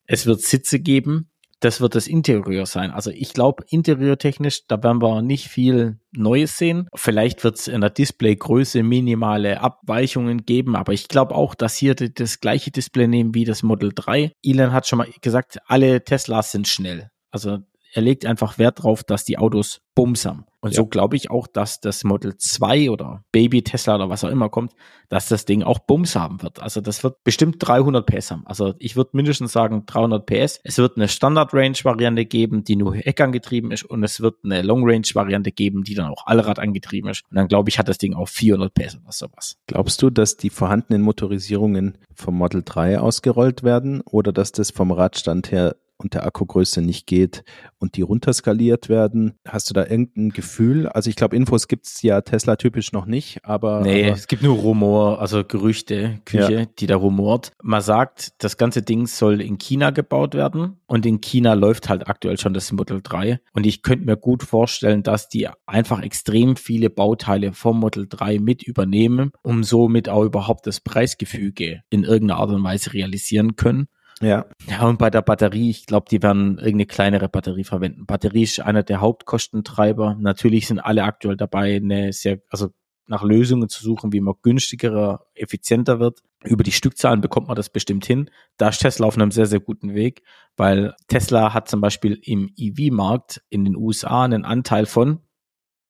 [0.06, 2.90] es wird Sitze geben, das wird das Interieur sein.
[2.90, 6.88] Also ich glaube, interieurtechnisch, da werden wir nicht viel Neues sehen.
[6.94, 11.94] Vielleicht wird es in der Displaygröße minimale Abweichungen geben, aber ich glaube auch, dass hier
[11.94, 14.32] das gleiche Display nehmen wie das Model 3.
[14.42, 17.10] Elon hat schon mal gesagt, alle Teslas sind schnell.
[17.30, 17.58] Also
[17.92, 20.44] er legt einfach Wert drauf, dass die Autos Bums haben.
[20.60, 20.76] Und ja.
[20.76, 24.48] so glaube ich auch, dass das Model 2 oder Baby Tesla oder was auch immer
[24.48, 24.72] kommt,
[25.08, 26.60] dass das Ding auch Bums haben wird.
[26.60, 28.46] Also das wird bestimmt 300 PS haben.
[28.46, 30.60] Also ich würde mindestens sagen 300 PS.
[30.64, 34.62] Es wird eine Standard Range Variante geben, die nur Heckangetrieben ist und es wird eine
[34.62, 37.22] Long Range Variante geben, die dann auch Allrad angetrieben ist.
[37.30, 39.56] Und dann glaube ich, hat das Ding auch 400 PS oder sowas.
[39.66, 44.90] Glaubst du, dass die vorhandenen Motorisierungen vom Model 3 ausgerollt werden oder dass das vom
[44.90, 47.42] Radstand her und der Akkugröße nicht geht
[47.78, 49.34] und die runterskaliert werden.
[49.46, 50.86] Hast du da irgendein Gefühl?
[50.88, 53.80] Also ich glaube, Infos gibt's ja Tesla typisch noch nicht, aber.
[53.80, 56.66] Nee, aber es gibt nur Rumor, also Gerüchte, Küche, ja.
[56.78, 57.52] die da rumort.
[57.62, 62.08] Man sagt, das ganze Ding soll in China gebaut werden und in China läuft halt
[62.08, 63.40] aktuell schon das Model 3.
[63.52, 68.38] Und ich könnte mir gut vorstellen, dass die einfach extrem viele Bauteile vom Model 3
[68.38, 73.88] mit übernehmen, um somit auch überhaupt das Preisgefüge in irgendeiner Art und Weise realisieren können.
[74.20, 74.46] Ja.
[74.66, 78.06] Ja, und bei der Batterie, ich glaube, die werden irgendeine kleinere Batterie verwenden.
[78.06, 80.16] Batterie ist einer der Hauptkostentreiber.
[80.18, 82.70] Natürlich sind alle aktuell dabei, eine sehr, also
[83.06, 86.20] nach Lösungen zu suchen, wie man günstiger, effizienter wird.
[86.44, 88.30] Über die Stückzahlen bekommt man das bestimmt hin.
[88.58, 90.22] Da ist Tesla auf einem sehr, sehr guten Weg,
[90.56, 95.20] weil Tesla hat zum Beispiel im EV-Markt in den USA einen Anteil von,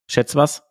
[0.07, 0.63] schätz was?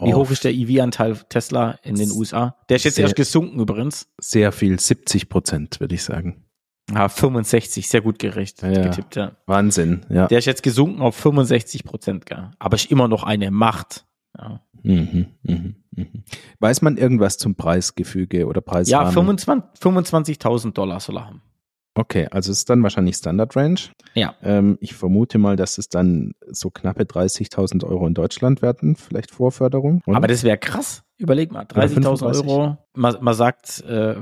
[0.00, 2.56] Wie hoch ist der EV-Anteil Tesla in den USA?
[2.68, 4.08] Der ist jetzt sehr, erst gesunken übrigens.
[4.20, 6.43] Sehr viel, 70 Prozent, würde ich sagen.
[6.92, 9.32] Ja, 65, sehr gut gerecht, ja, getippt, ja.
[9.46, 10.26] Wahnsinn, ja.
[10.26, 12.26] Der ist jetzt gesunken auf 65 Prozent,
[12.58, 14.04] aber ist immer noch eine Macht.
[14.36, 14.60] Ja.
[14.82, 16.24] Mhm, mhm, mhm.
[16.60, 19.14] Weiß man irgendwas zum Preisgefüge oder Preisrahmen?
[19.14, 21.42] Ja, 25.000 Dollar soll er haben.
[21.96, 23.78] Okay, also es ist dann wahrscheinlich Standard Range.
[24.14, 24.34] Ja.
[24.42, 29.30] Ähm, ich vermute mal, dass es dann so knappe 30.000 Euro in Deutschland werden, vielleicht
[29.30, 30.02] Vorförderung.
[30.06, 30.16] Oder?
[30.16, 31.04] Aber das wäre krass.
[31.16, 32.78] Überleg mal, 30.000 Euro.
[32.94, 34.16] Man, man sagt, äh,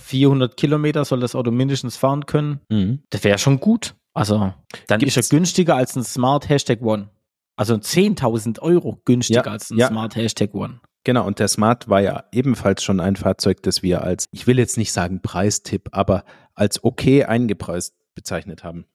[0.00, 2.60] 400 Kilometer soll das Auto mindestens fahren können.
[2.68, 3.02] Mhm.
[3.10, 3.94] Das wäre schon gut.
[4.14, 4.52] Also,
[4.86, 5.16] dann Gibt's?
[5.16, 7.08] ist er günstiger als ein Smart Hashtag One.
[7.56, 9.88] Also 10.000 Euro günstiger ja, als ein ja.
[9.88, 10.80] Smart Hashtag One.
[11.04, 14.58] Genau, und der Smart war ja ebenfalls schon ein Fahrzeug, das wir als, ich will
[14.58, 16.24] jetzt nicht sagen Preistipp, aber
[16.54, 18.86] als okay eingepreist bezeichnet haben.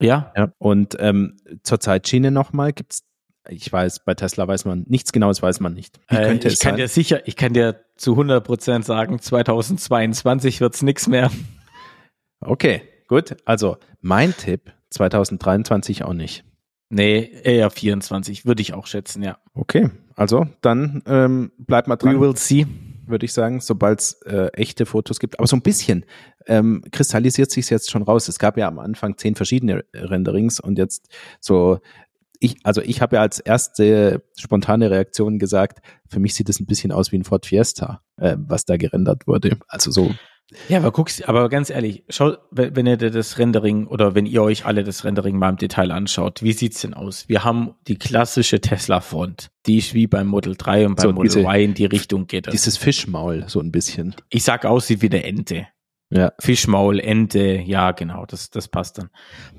[0.00, 0.32] Ja.
[0.36, 3.02] ja und ähm, zur Zeitschiene nochmal, gibt's
[3.48, 5.98] ich weiß, bei Tesla weiß man nichts Genaues, weiß man nicht.
[6.10, 6.76] Äh, ich kann sein?
[6.76, 11.30] dir sicher, ich kann dir zu 100 Prozent sagen, 2022 wird's nix mehr.
[12.40, 13.36] Okay, gut.
[13.44, 16.44] Also mein Tipp, 2023 auch nicht.
[16.90, 19.38] Nee, eher 24, würde ich auch schätzen, ja.
[19.54, 22.16] Okay, also dann ähm, bleibt mal dran.
[22.16, 22.66] We will see.
[23.06, 25.38] Würde ich sagen, sobald es äh, echte Fotos gibt.
[25.38, 26.04] Aber so ein bisschen
[26.46, 28.28] ähm, kristallisiert sich jetzt schon raus.
[28.28, 31.08] Es gab ja am Anfang zehn verschiedene Renderings und jetzt
[31.40, 31.78] so
[32.40, 36.66] ich, also ich habe ja als erste spontane Reaktion gesagt, für mich sieht es ein
[36.66, 39.58] bisschen aus wie ein Ford Fiesta, äh, was da gerendert wurde.
[39.68, 40.14] Also so
[40.68, 44.64] ja, aber guckst, aber ganz ehrlich, schau, wenn ihr das Rendering oder wenn ihr euch
[44.64, 47.28] alle das Rendering mal im Detail anschaut, wie sieht's denn aus?
[47.28, 51.28] Wir haben die klassische Tesla-Front, die ist wie beim Model 3 und beim so, Model
[51.28, 52.46] diese, Y in die Richtung geht.
[52.46, 52.52] Das.
[52.52, 54.16] Dieses Fischmaul, so ein bisschen.
[54.30, 55.66] Ich sag aussieht wie eine Ente.
[56.10, 56.32] Ja.
[56.38, 59.10] Fischmaul, Ente, ja, genau, das, das passt dann.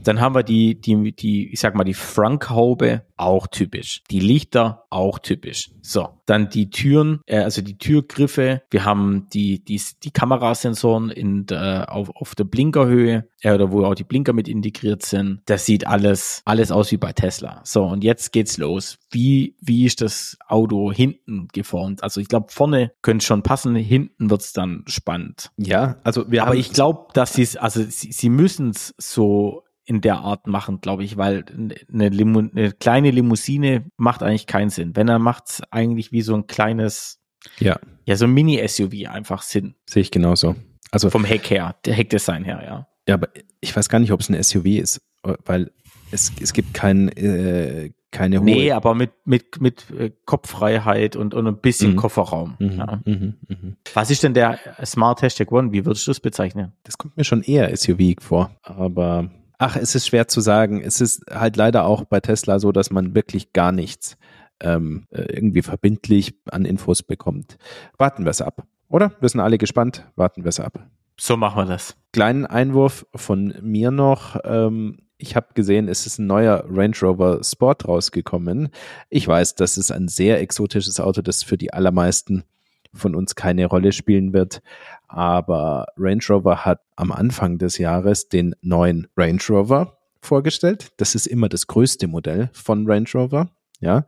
[0.03, 4.01] Dann haben wir die, die, die, ich sag mal, die Frankhaube, auch typisch.
[4.09, 5.71] Die Lichter, auch typisch.
[5.81, 8.61] So, dann die Türen, äh, also die Türgriffe.
[8.69, 13.83] Wir haben die, die, die Kamerasensoren in der, auf, auf der Blinkerhöhe, äh, oder wo
[13.83, 15.41] auch die Blinker mit integriert sind.
[15.45, 17.61] Das sieht alles, alles aus wie bei Tesla.
[17.63, 18.97] So, und jetzt geht's los.
[19.11, 22.03] Wie, wie ist das Auto hinten geformt?
[22.03, 25.51] Also ich glaube, vorne könnte schon passen, hinten wird's dann spannend.
[25.57, 29.63] Ja, also wir Aber ich glaube, dass sie es, also sie, sie müssen es so
[29.89, 31.43] in der Art machen, glaube ich, weil
[31.91, 34.95] eine, Limu eine kleine Limousine macht eigentlich keinen Sinn.
[34.95, 37.19] Wenn er macht es eigentlich wie so ein kleines,
[37.57, 39.73] ja, ja so ein Mini-SUV einfach Sinn.
[39.87, 40.55] Sehe ich genauso.
[40.91, 42.87] Also vom Heck her, der Heckdesign her, ja.
[43.07, 43.29] Ja, aber
[43.61, 45.71] ich weiß gar nicht, ob es ein SUV ist, weil
[46.11, 48.45] es, es gibt kein, äh, keine hohe.
[48.45, 51.95] Nee, aber mit, mit, mit äh, Kopffreiheit und, und ein bisschen mhm.
[51.95, 52.57] Kofferraum.
[52.59, 52.71] Mhm.
[52.77, 53.01] Ja.
[53.05, 53.33] Mhm.
[53.47, 53.75] Mhm.
[53.95, 55.71] Was ist denn der Smart Hashtag One?
[55.71, 56.73] Wie würdest du das bezeichnen?
[56.83, 60.81] Das kommt mir schon eher SUV vor, aber Ach, es ist schwer zu sagen.
[60.81, 64.17] Es ist halt leider auch bei Tesla so, dass man wirklich gar nichts
[64.61, 67.57] ähm, äh, irgendwie verbindlich an Infos bekommt.
[67.97, 69.11] Warten wir es ab, oder?
[69.19, 70.09] Wir sind alle gespannt.
[70.15, 70.87] Warten wir es ab.
[71.19, 71.97] So machen wir das.
[72.13, 74.37] Kleinen Einwurf von mir noch.
[74.45, 78.69] Ähm, ich habe gesehen, es ist ein neuer Range Rover Sport rausgekommen.
[79.09, 82.45] Ich weiß, das ist ein sehr exotisches Auto, das für die allermeisten
[82.93, 84.61] von uns keine Rolle spielen wird.
[85.07, 90.91] Aber Range Rover hat am Anfang des Jahres den neuen Range Rover vorgestellt.
[90.97, 93.49] Das ist immer das größte Modell von Range Rover.
[93.81, 94.05] Ja,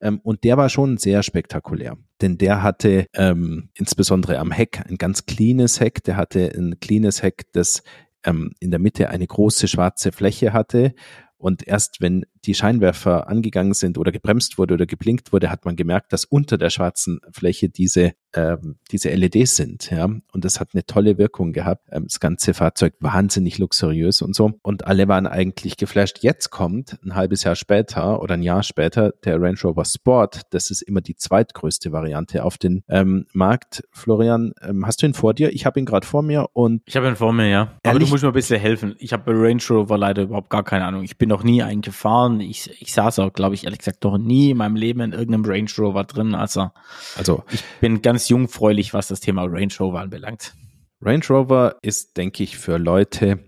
[0.00, 4.96] ähm, und der war schon sehr spektakulär, denn der hatte ähm, insbesondere am Heck ein
[4.96, 6.02] ganz cleanes Heck.
[6.04, 7.82] Der hatte ein cleanes Heck, das
[8.24, 10.94] ähm, in der Mitte eine große schwarze Fläche hatte
[11.36, 15.76] und erst wenn die Scheinwerfer angegangen sind oder gebremst wurde oder geblinkt wurde, hat man
[15.76, 19.90] gemerkt, dass unter der schwarzen Fläche diese, ähm, diese LEDs sind.
[19.90, 20.04] Ja?
[20.04, 21.86] Und das hat eine tolle Wirkung gehabt.
[21.90, 24.52] Ähm, das ganze Fahrzeug wahnsinnig luxuriös und so.
[24.62, 26.18] Und alle waren eigentlich geflasht.
[26.22, 30.42] Jetzt kommt ein halbes Jahr später oder ein Jahr später der Range Rover Sport.
[30.50, 33.82] Das ist immer die zweitgrößte Variante auf den ähm, Markt.
[33.92, 35.52] Florian, ähm, hast du ihn vor dir?
[35.52, 36.82] Ich habe ihn gerade vor mir und.
[36.86, 37.78] Ich habe ihn vor mir, ja.
[37.84, 38.94] Aber du musst mir ein bisschen helfen.
[38.98, 41.02] Ich habe bei Range Rover leider überhaupt gar keine Ahnung.
[41.02, 42.40] Ich bin noch nie eingefahren fahren.
[42.40, 45.44] Ich, ich saß auch, glaube ich, ehrlich gesagt, noch nie in meinem Leben in irgendeinem
[45.44, 46.34] Range Rover drin.
[46.34, 46.70] Also,
[47.16, 50.54] also ich bin ganz jungfräulich, was das Thema Range Rover anbelangt.
[51.00, 53.40] Range Rover ist, denke ich, für Leute,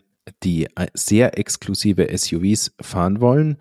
[0.42, 3.58] die sehr exklusive SUVs fahren wollen,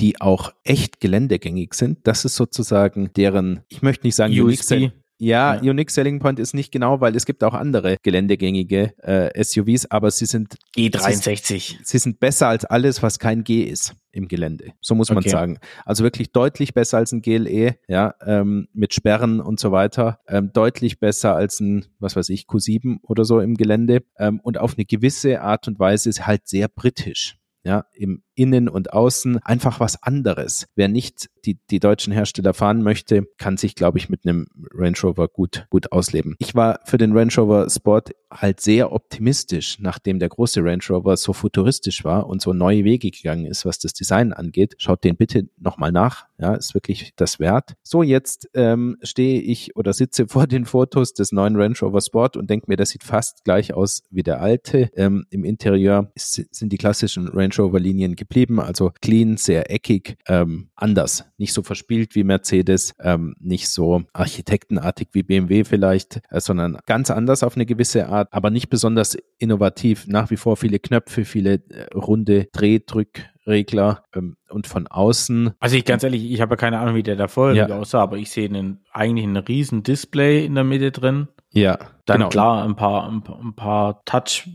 [0.00, 2.06] die auch echt geländegängig sind.
[2.06, 4.92] Das ist sozusagen deren, ich möchte nicht sagen USP.
[5.18, 9.42] Ja, ja, Unique Selling Point ist nicht genau, weil es gibt auch andere geländegängige äh,
[9.42, 11.58] SUVs, aber sie sind G63.
[11.58, 14.72] Sie, sie, sind besser als alles, was kein G ist im Gelände.
[14.80, 15.30] So muss man okay.
[15.30, 15.58] sagen.
[15.84, 20.20] Also wirklich deutlich besser als ein GLE, ja, ähm, mit Sperren und so weiter.
[20.28, 24.02] Ähm, deutlich besser als ein, was weiß ich, Q7 oder so im Gelände.
[24.18, 27.37] Ähm, und auf eine gewisse Art und Weise ist halt sehr britisch.
[27.68, 30.68] Ja, im Innen und Außen einfach was anderes.
[30.74, 34.96] Wer nicht die, die deutschen Hersteller fahren möchte, kann sich, glaube ich, mit einem Range
[35.02, 36.34] Rover gut, gut ausleben.
[36.38, 41.16] Ich war für den Range Rover Sport halt sehr optimistisch, nachdem der große Range Rover
[41.16, 44.74] so futuristisch war und so neue Wege gegangen ist, was das Design angeht.
[44.78, 46.26] Schaut den bitte nochmal nach.
[46.38, 47.74] Ja, ist wirklich das wert.
[47.82, 52.36] So, jetzt ähm, stehe ich oder sitze vor den Fotos des neuen Range Rover Sport
[52.36, 54.90] und denke mir, das sieht fast gleich aus wie der alte.
[54.94, 60.68] Ähm, Im Interieur sind die klassischen Range Rover Linien geblieben, also clean, sehr eckig, ähm,
[60.74, 66.78] anders, nicht so verspielt wie Mercedes, ähm, nicht so architektenartig wie BMW vielleicht, äh, sondern
[66.86, 70.06] ganz anders auf eine gewisse Art, aber nicht besonders innovativ.
[70.06, 75.52] Nach wie vor viele Knöpfe, viele äh, runde Drehdrückregler ähm, und von außen.
[75.58, 77.76] Also ich ganz ehrlich, ich habe ja keine Ahnung, wie der da vorher ja.
[77.76, 81.28] aussah, aber ich sehe einen, eigentlich ein riesen Display in der Mitte drin.
[81.52, 81.78] Ja.
[82.08, 82.28] Dann genau.
[82.30, 84.48] klar ein paar, ein, paar Touch,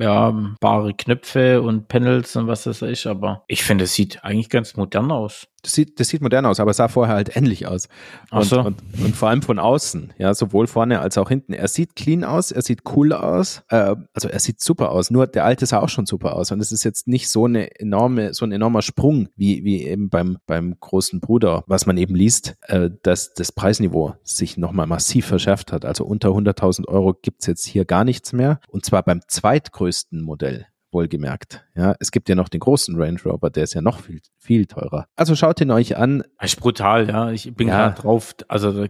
[0.00, 0.32] ja,
[0.96, 5.12] Knöpfe und Panels und was das ist, aber ich finde, es sieht eigentlich ganz modern
[5.12, 5.46] aus.
[5.60, 7.88] Das sieht, das sieht modern aus, aber es sah vorher halt ähnlich aus.
[8.30, 8.60] Und, so.
[8.60, 11.54] und, und vor allem von außen, ja, sowohl vorne als auch hinten.
[11.54, 15.10] Er sieht clean aus, er sieht cool aus, äh, also er sieht super aus.
[15.10, 17.80] Nur der alte sah auch schon super aus und es ist jetzt nicht so eine
[17.80, 22.14] enorme, so ein enormer Sprung wie, wie eben beim, beim großen Bruder, was man eben
[22.14, 25.86] liest, äh, dass das Preisniveau sich nochmal massiv verschärft hat.
[25.86, 30.66] Also unter 100.000 Euro gibt's jetzt hier gar nichts mehr und zwar beim zweitgrößten Modell
[30.94, 31.62] wohlgemerkt.
[31.76, 34.64] Ja, es gibt ja noch den großen Range Rover, der ist ja noch viel, viel
[34.64, 35.06] teurer.
[35.16, 36.22] Also schaut ihn euch an.
[36.38, 37.30] Das ist brutal, ja.
[37.32, 37.88] Ich bin ja.
[37.88, 38.34] gerade drauf.
[38.48, 38.86] Also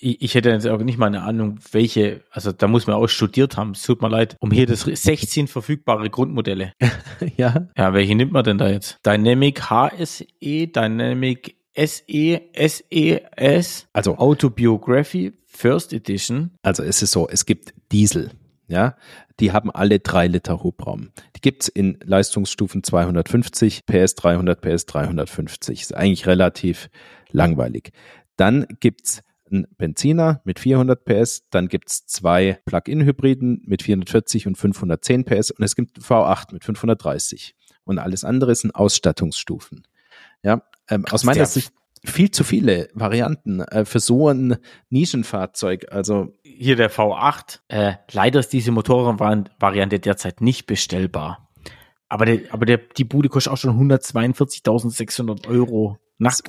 [0.00, 3.08] ich, ich, hätte jetzt auch nicht mal eine Ahnung, welche, also da muss man auch
[3.08, 3.72] studiert haben.
[3.72, 4.36] Es tut mir leid.
[4.40, 6.72] Um hier das 16 verfügbare Grundmodelle.
[7.36, 7.68] ja.
[7.76, 8.98] Ja, welche nimmt man denn da jetzt?
[9.04, 16.52] Dynamic HSE, Dynamic SE, SES, also Autobiography First Edition.
[16.62, 18.30] Also es ist so, es gibt Diesel.
[18.68, 18.96] Ja,
[19.40, 21.10] die haben alle drei Liter Hubraum.
[21.34, 25.80] Die gibt's in Leistungsstufen 250, PS 300, PS 350.
[25.80, 26.90] Ist eigentlich relativ
[27.30, 27.90] langweilig.
[28.36, 35.24] Dann gibt's einen Benziner mit 400 PS, dann gibt's zwei Plug-in-Hybriden mit 440 und 510
[35.24, 37.56] PS und es gibt V8 mit 530.
[37.82, 39.88] Und alles andere sind Ausstattungsstufen.
[40.42, 41.72] Ja, ähm, aus meiner Sicht
[42.04, 44.56] viel zu viele Varianten äh, für so ein
[44.90, 45.86] Nischenfahrzeug.
[45.90, 47.60] Also hier der V8.
[47.68, 51.48] Äh, leider ist diese Motorradvariante derzeit nicht bestellbar.
[52.08, 56.42] Aber, der, aber der, die Bude kostet auch schon 142.600 Euro nackt.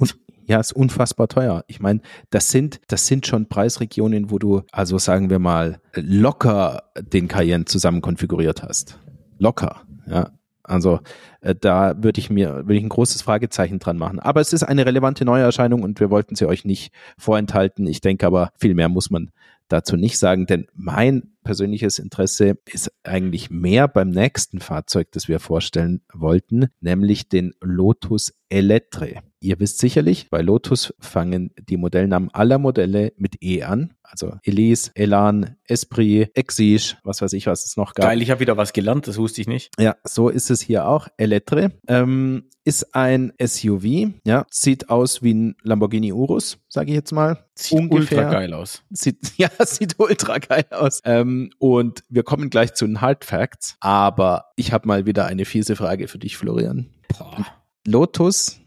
[0.45, 1.63] Ja, ist unfassbar teuer.
[1.67, 6.89] Ich meine, das sind, das sind schon Preisregionen, wo du, also sagen wir mal, locker
[6.99, 8.97] den Cayenne zusammen konfiguriert hast.
[9.37, 10.31] Locker, ja.
[10.69, 10.99] Also
[11.41, 14.19] äh, da würde ich mir würde ich ein großes Fragezeichen dran machen.
[14.19, 17.87] Aber es ist eine relevante Neuerscheinung und wir wollten sie euch nicht vorenthalten.
[17.87, 19.31] Ich denke aber, viel mehr muss man
[19.67, 25.39] dazu nicht sagen, denn mein persönliches Interesse ist eigentlich mehr beim nächsten Fahrzeug, das wir
[25.39, 29.23] vorstellen wollten, nämlich den Lotus Elettre.
[29.41, 33.93] Ihr wisst sicherlich, bei Lotus fangen die Modellnamen aller Modelle mit E an.
[34.03, 38.05] Also Elise, Elan, Esprit, Exige, was weiß ich, was es noch gab.
[38.05, 39.71] Geil, ich habe wieder was gelernt, das wusste ich nicht.
[39.79, 41.07] Ja, so ist es hier auch.
[41.17, 47.13] Elettre ähm, ist ein SUV, ja, sieht aus wie ein Lamborghini Urus, sage ich jetzt
[47.13, 47.45] mal.
[47.55, 48.19] Sieht Ungefähr.
[48.19, 48.83] ultra geil aus.
[48.89, 51.01] Sieht, ja, sieht ultra geil aus.
[51.05, 55.45] Ähm, und wir kommen gleich zu den Hard Facts, aber ich habe mal wieder eine
[55.45, 56.89] fiese Frage für dich, Florian.
[57.07, 57.45] Boah.
[57.85, 58.59] Lotus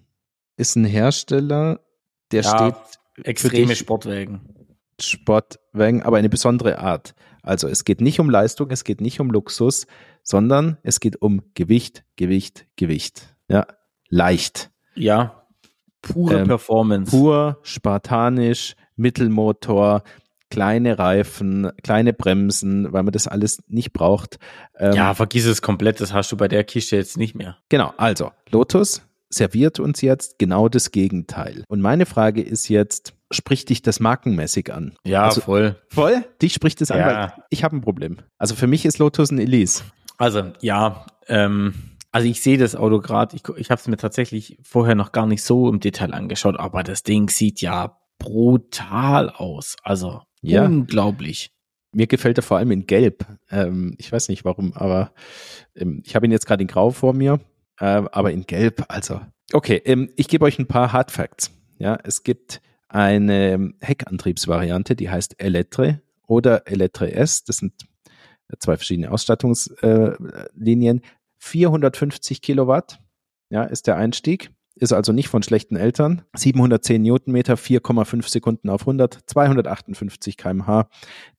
[0.56, 1.80] ist ein Hersteller,
[2.30, 4.40] der ja, steht extreme Sportwagen.
[5.00, 7.14] Sportwagen, aber eine besondere Art.
[7.42, 9.86] Also es geht nicht um Leistung, es geht nicht um Luxus,
[10.22, 13.34] sondern es geht um Gewicht, Gewicht, Gewicht.
[13.48, 13.66] Ja,
[14.08, 14.70] leicht.
[14.94, 15.42] Ja,
[16.02, 17.10] pure ähm, Performance.
[17.10, 20.02] Pur, spartanisch, Mittelmotor,
[20.52, 24.38] kleine Reifen, kleine Bremsen, weil man das alles nicht braucht.
[24.78, 27.56] Ähm, ja, vergiss es komplett, das hast du bei der Kiste jetzt nicht mehr.
[27.70, 31.64] Genau, also Lotus serviert uns jetzt genau das Gegenteil.
[31.68, 34.92] Und meine Frage ist jetzt, spricht dich das markenmäßig an?
[35.04, 35.76] Ja, also, voll.
[35.88, 36.22] Voll?
[36.42, 36.96] Dich spricht es ja.
[36.96, 38.18] an, weil ich habe ein Problem.
[38.36, 39.84] Also für mich ist Lotus ein Elise.
[40.18, 41.72] Also ja, ähm,
[42.10, 45.24] also ich sehe das Auto gerade, ich, ich habe es mir tatsächlich vorher noch gar
[45.24, 49.76] nicht so im Detail angeschaut, aber das Ding sieht ja brutal aus.
[49.82, 50.64] Also ja.
[50.64, 51.52] unglaublich.
[51.92, 53.26] Mir gefällt er vor allem in Gelb.
[53.50, 55.12] Ähm, ich weiß nicht warum, aber
[55.76, 57.40] ähm, ich habe ihn jetzt gerade in Grau vor mir
[57.82, 59.20] äh, aber in Gelb, also.
[59.52, 61.50] Okay, ähm, ich gebe euch ein paar Hard Facts.
[61.78, 67.42] Ja, es gibt eine Heckantriebsvariante, die heißt Elettre oder Elettre S.
[67.44, 67.72] Das sind
[68.58, 70.98] zwei verschiedene Ausstattungslinien.
[70.98, 71.06] Äh,
[71.38, 73.00] 450 Kilowatt
[73.50, 74.50] ja, ist der Einstieg.
[74.74, 76.22] Ist also nicht von schlechten Eltern.
[76.34, 80.88] 710 Newtonmeter, 4,5 Sekunden auf 100, 258 kmh.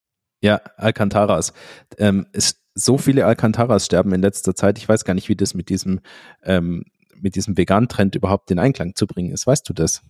[0.40, 1.52] Ja, Alcantaras.
[1.98, 4.78] Ähm, ist, so viele Alcantaras sterben in letzter Zeit.
[4.78, 6.00] Ich weiß gar nicht, wie das mit diesem
[6.44, 6.84] ähm,
[7.20, 9.46] mit diesem Vegan-Trend überhaupt in Einklang zu bringen ist.
[9.46, 10.02] Weißt du das?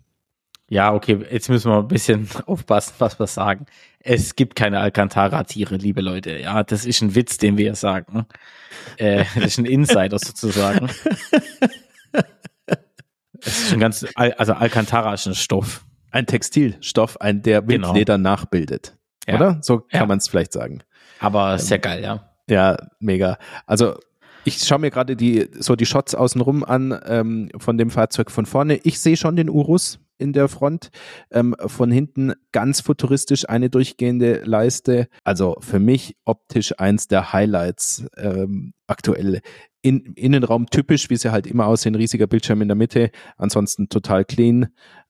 [0.70, 3.66] Ja, okay, jetzt müssen wir ein bisschen aufpassen, was wir sagen.
[4.00, 6.38] Es gibt keine Alcantara-Tiere, liebe Leute.
[6.38, 8.26] Ja, das ist ein Witz, den wir sagen.
[8.96, 10.88] Äh, das ist ein Insider sozusagen.
[13.40, 15.84] Das ist ein ganz, also Alcantara ist ein Stoff.
[16.10, 17.68] Ein Textilstoff, ein, der.
[17.68, 18.30] Wildleder genau.
[18.30, 18.96] nachbildet.
[19.28, 19.36] Ja.
[19.36, 19.58] Oder?
[19.62, 20.06] So kann ja.
[20.06, 20.80] man es vielleicht sagen.
[21.20, 22.28] Aber ähm, sehr geil, ja.
[22.50, 23.38] Ja, mega.
[23.64, 23.96] Also
[24.44, 28.44] ich schaue mir gerade die so die Shots außenrum an ähm, von dem Fahrzeug von
[28.44, 28.78] vorne.
[28.78, 30.90] Ich sehe schon den Urus in der Front.
[31.30, 35.08] Ähm, von hinten ganz futuristisch eine durchgehende Leiste.
[35.24, 39.40] Also für mich optisch eins der Highlights ähm, aktuell.
[39.80, 43.10] In, Innenraum typisch, wie sie halt immer aussehen, riesiger Bildschirm in der Mitte.
[43.36, 44.68] Ansonsten total clean,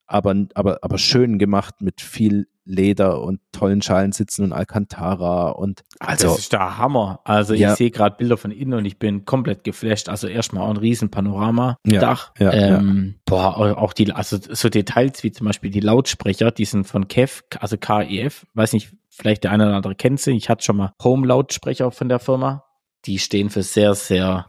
[0.08, 5.84] aber, aber, aber schön gemacht mit viel Leder und tollen Schalen sitzen und Alcantara und
[6.00, 7.20] also das ist der Hammer.
[7.24, 7.74] Also ich ja.
[7.74, 10.10] sehe gerade Bilder von innen und ich bin komplett geflasht.
[10.10, 12.32] Also erstmal auch ein riesen Panorama-Dach.
[12.38, 16.66] Ja, ja, ähm, boah, auch die, also so Details wie zum Beispiel die Lautsprecher, die
[16.66, 20.32] sind von KEF, also KEF, weiß nicht, vielleicht der eine oder andere kennt sie.
[20.32, 22.64] Ich hatte schon mal Home-Lautsprecher von der Firma.
[23.06, 24.46] Die stehen für sehr, sehr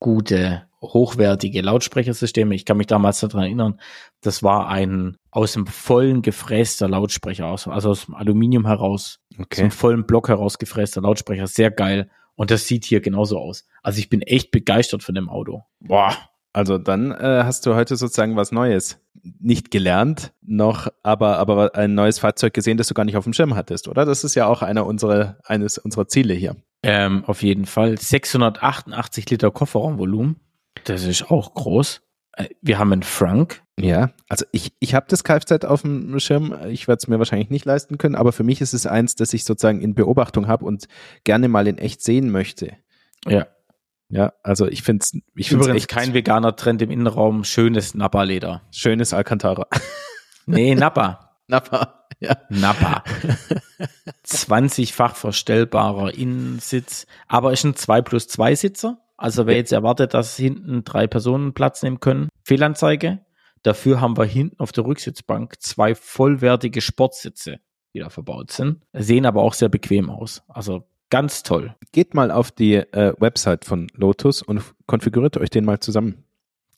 [0.00, 2.54] gute hochwertige Lautsprechersysteme.
[2.54, 3.80] Ich kann mich damals daran erinnern,
[4.20, 9.46] das war ein aus dem vollen gefräster Lautsprecher, also aus dem Aluminium heraus, okay.
[9.50, 12.10] aus dem vollen Block heraus gefräster Lautsprecher, sehr geil.
[12.34, 13.66] Und das sieht hier genauso aus.
[13.82, 15.64] Also ich bin echt begeistert von dem Auto.
[15.80, 16.14] Boah.
[16.52, 19.00] Also dann äh, hast du heute sozusagen was Neues.
[19.40, 23.32] Nicht gelernt, noch, aber, aber ein neues Fahrzeug gesehen, das du gar nicht auf dem
[23.32, 24.04] Schirm hattest, oder?
[24.04, 26.56] Das ist ja auch einer unserer, eines unserer Ziele hier.
[26.82, 27.98] Ähm, auf jeden Fall.
[27.98, 30.36] 688 Liter Kofferraumvolumen.
[30.84, 32.02] Das ist auch groß.
[32.32, 33.62] Äh, wir haben einen Frank.
[33.78, 36.54] Ja, also ich, ich habe das Kfz auf dem Schirm.
[36.68, 39.32] Ich werde es mir wahrscheinlich nicht leisten können, aber für mich ist es eins, das
[39.32, 40.88] ich sozusagen in Beobachtung habe und
[41.24, 42.76] gerne mal in echt sehen möchte.
[43.26, 43.46] Ja.
[44.10, 47.44] Ja, also ich finde es ich find's Übrigens echt kein veganer Trend im Innenraum.
[47.44, 48.62] Schönes Nappa-Leder.
[48.70, 49.66] Schönes Alcantara.
[50.48, 51.34] Nee, Nappa.
[51.46, 52.38] Nappa, ja.
[52.48, 53.04] Nappa.
[54.26, 58.98] 20-fach verstellbarer Innensitz, aber ist ein 2 plus 2 Sitzer.
[59.18, 63.20] Also wer jetzt erwartet, dass hinten drei Personen Platz nehmen können, Fehlanzeige.
[63.64, 67.58] Dafür haben wir hinten auf der Rücksitzbank zwei vollwertige Sportsitze,
[67.92, 68.80] die da verbaut sind.
[68.92, 70.44] Sehen aber auch sehr bequem aus.
[70.46, 71.74] Also ganz toll.
[71.90, 76.24] Geht mal auf die äh, Website von Lotus und konfiguriert euch den mal zusammen.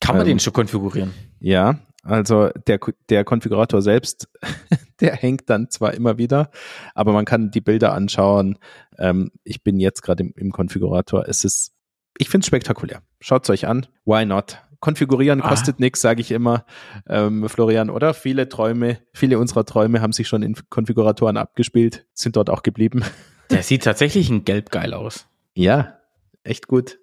[0.00, 1.12] Kann man ähm, den schon konfigurieren?
[1.40, 2.80] Ja, also der,
[3.10, 4.30] der Konfigurator selbst,
[5.00, 6.50] der hängt dann zwar immer wieder,
[6.94, 8.58] aber man kann die Bilder anschauen.
[8.96, 11.28] Ähm, ich bin jetzt gerade im, im Konfigurator.
[11.28, 11.74] Es ist
[12.18, 13.02] ich finde es spektakulär.
[13.20, 13.86] Schaut es euch an.
[14.04, 14.58] Why not?
[14.80, 15.48] Konfigurieren ah.
[15.48, 15.80] kostet ah.
[15.80, 16.64] nichts, sage ich immer,
[17.08, 18.14] ähm, Florian, oder?
[18.14, 23.04] Viele Träume, viele unserer Träume haben sich schon in Konfiguratoren abgespielt, sind dort auch geblieben.
[23.50, 25.28] Der sieht tatsächlich ein Gelb geil aus.
[25.54, 25.98] Ja,
[26.44, 26.98] echt gut.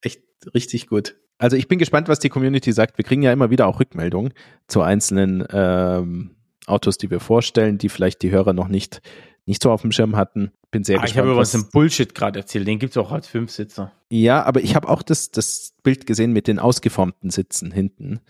[0.00, 0.22] Echt
[0.54, 1.16] richtig gut.
[1.38, 2.98] Also ich bin gespannt, was die Community sagt.
[2.98, 4.32] Wir kriegen ja immer wieder auch Rückmeldungen
[4.68, 6.36] zu einzelnen ähm,
[6.66, 9.02] Autos, die wir vorstellen, die vielleicht die Hörer noch nicht,
[9.46, 10.52] nicht so auf dem Schirm hatten.
[10.70, 11.24] Bin sehr ah, gespannt.
[11.24, 12.66] Ich habe was im Bullshit gerade erzählt.
[12.66, 13.92] Den gibt es auch als Fünfsitzer.
[14.10, 18.20] Ja, aber ich habe auch das, das Bild gesehen mit den ausgeformten Sitzen hinten.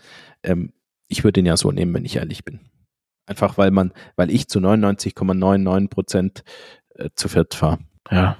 [0.43, 0.73] Ähm,
[1.07, 2.59] ich würde ihn ja so nehmen, wenn ich ehrlich bin.
[3.25, 6.43] Einfach weil man, weil ich zu 99,99 Prozent
[6.95, 7.79] äh, zu viert fahre.
[8.11, 8.37] Ja.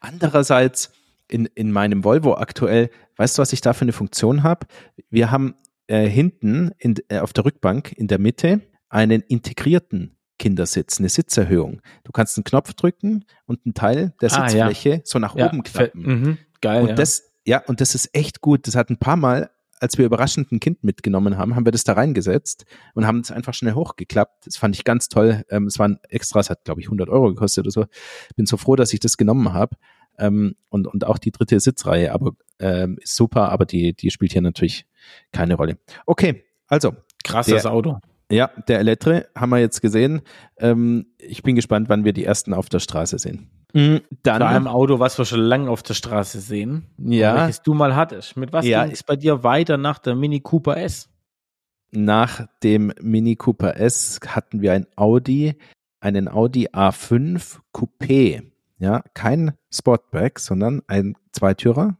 [0.00, 0.92] Andererseits
[1.28, 4.66] in, in meinem Volvo aktuell, weißt du, was ich da für eine Funktion habe?
[5.10, 5.54] Wir haben
[5.86, 11.80] äh, hinten in, äh, auf der Rückbank in der Mitte einen integrierten Kindersitz, eine Sitzerhöhung.
[12.04, 15.00] Du kannst einen Knopf drücken und einen Teil der ah, Sitzfläche ja.
[15.04, 16.02] so nach ja, oben klappen.
[16.02, 16.82] Mhm, geil.
[16.82, 16.94] Und ja.
[16.94, 18.66] das, ja, und das ist echt gut.
[18.66, 21.84] Das hat ein paar Mal, als wir überraschend ein Kind mitgenommen haben, haben wir das
[21.84, 22.64] da reingesetzt
[22.94, 24.46] und haben es einfach schnell hochgeklappt.
[24.46, 25.44] Das fand ich ganz toll.
[25.50, 27.86] Ähm, es waren extra, es hat glaube ich 100 Euro gekostet oder so.
[28.36, 29.76] Bin so froh, dass ich das genommen habe.
[30.18, 34.32] Ähm, und, und auch die dritte Sitzreihe, aber ähm, ist super, aber die, die spielt
[34.32, 34.84] hier natürlich
[35.30, 35.78] keine Rolle.
[36.06, 36.96] Okay, also.
[37.22, 37.98] Krasses der, Auto.
[38.30, 40.20] Ja, der Elettre haben wir jetzt gesehen.
[40.58, 43.50] Ähm, ich bin gespannt, wann wir die ersten auf der Straße sehen.
[43.72, 46.86] Mhm, dann Bei einem Auto, was wir schon lange auf der Straße sehen.
[46.98, 47.36] Ja.
[47.36, 48.36] Welches du mal hattest.
[48.36, 48.84] Mit was ja.
[48.84, 51.08] ging es bei dir weiter nach der Mini Cooper S?
[51.90, 55.56] Nach dem Mini Cooper S hatten wir ein Audi,
[56.00, 58.42] einen Audi A5 Coupé.
[58.78, 61.96] Ja, kein Sportback, sondern ein Zweitürer,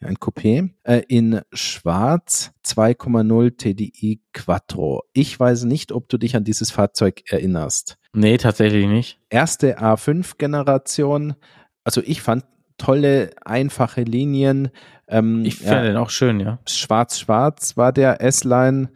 [0.00, 5.02] ein Coupé, äh, in Schwarz 2,0 TDI Quattro.
[5.12, 7.98] Ich weiß nicht, ob du dich an dieses Fahrzeug erinnerst.
[8.12, 9.18] Nee, tatsächlich nicht.
[9.28, 11.34] Erste A5-Generation.
[11.82, 12.44] Also ich fand
[12.78, 14.70] tolle, einfache Linien.
[15.08, 16.58] Ähm, ich finde ja, den auch schön, ja.
[16.66, 18.90] Schwarz-Schwarz war der S-Line.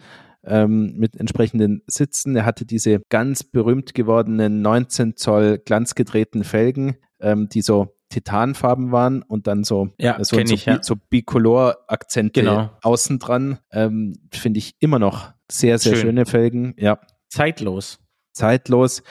[0.44, 2.34] Ähm, mit entsprechenden Sitzen.
[2.34, 9.22] Er hatte diese ganz berühmt gewordenen 19 Zoll glanzgedrehten Felgen, ähm, die so Titanfarben waren
[9.22, 10.82] und dann so, ja, so, so, ich, ja.
[10.82, 12.70] so Bicolor-Akzente genau.
[12.82, 13.58] außen dran.
[13.70, 16.02] Ähm, Finde ich immer noch sehr, sehr Schön.
[16.02, 16.74] schöne Felgen.
[16.78, 17.00] Ja.
[17.28, 18.00] Zeitlos.
[18.32, 19.02] Zeitlos.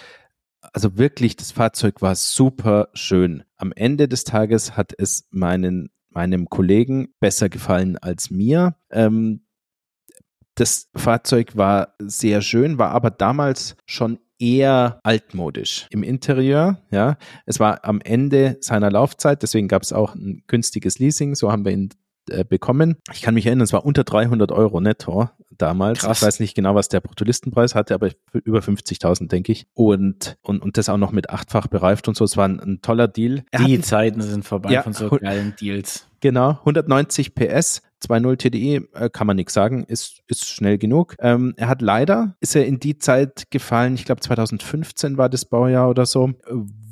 [0.73, 3.43] Also wirklich, das Fahrzeug war super schön.
[3.55, 8.75] Am Ende des Tages hat es meinen, meinem Kollegen besser gefallen als mir.
[8.89, 9.45] Ähm,
[10.55, 16.79] das Fahrzeug war sehr schön, war aber damals schon eher altmodisch im Interieur.
[16.91, 21.35] Ja, es war am Ende seiner Laufzeit, deswegen gab es auch ein günstiges Leasing.
[21.35, 21.89] So haben wir ihn
[22.29, 22.97] äh, bekommen.
[23.13, 25.99] Ich kann mich erinnern, es war unter 300 Euro netto damals.
[25.99, 26.19] Krass.
[26.19, 28.09] Ich weiß nicht genau, was der Bruttolistenpreis hatte, aber
[28.43, 29.67] über 50.000, denke ich.
[29.73, 32.25] Und, und, und das auch noch mit achtfach bereift und so.
[32.25, 33.43] Es war ein, ein toller Deal.
[33.57, 36.07] Die Zeiten sind vorbei ja, von so geilen Deals.
[36.19, 41.15] Genau, 190 PS, 2.0 TDI, äh, kann man nichts sagen, ist, ist schnell genug.
[41.19, 45.45] Ähm, er hat leider, ist er in die Zeit gefallen, ich glaube 2015 war das
[45.45, 46.33] Baujahr oder so,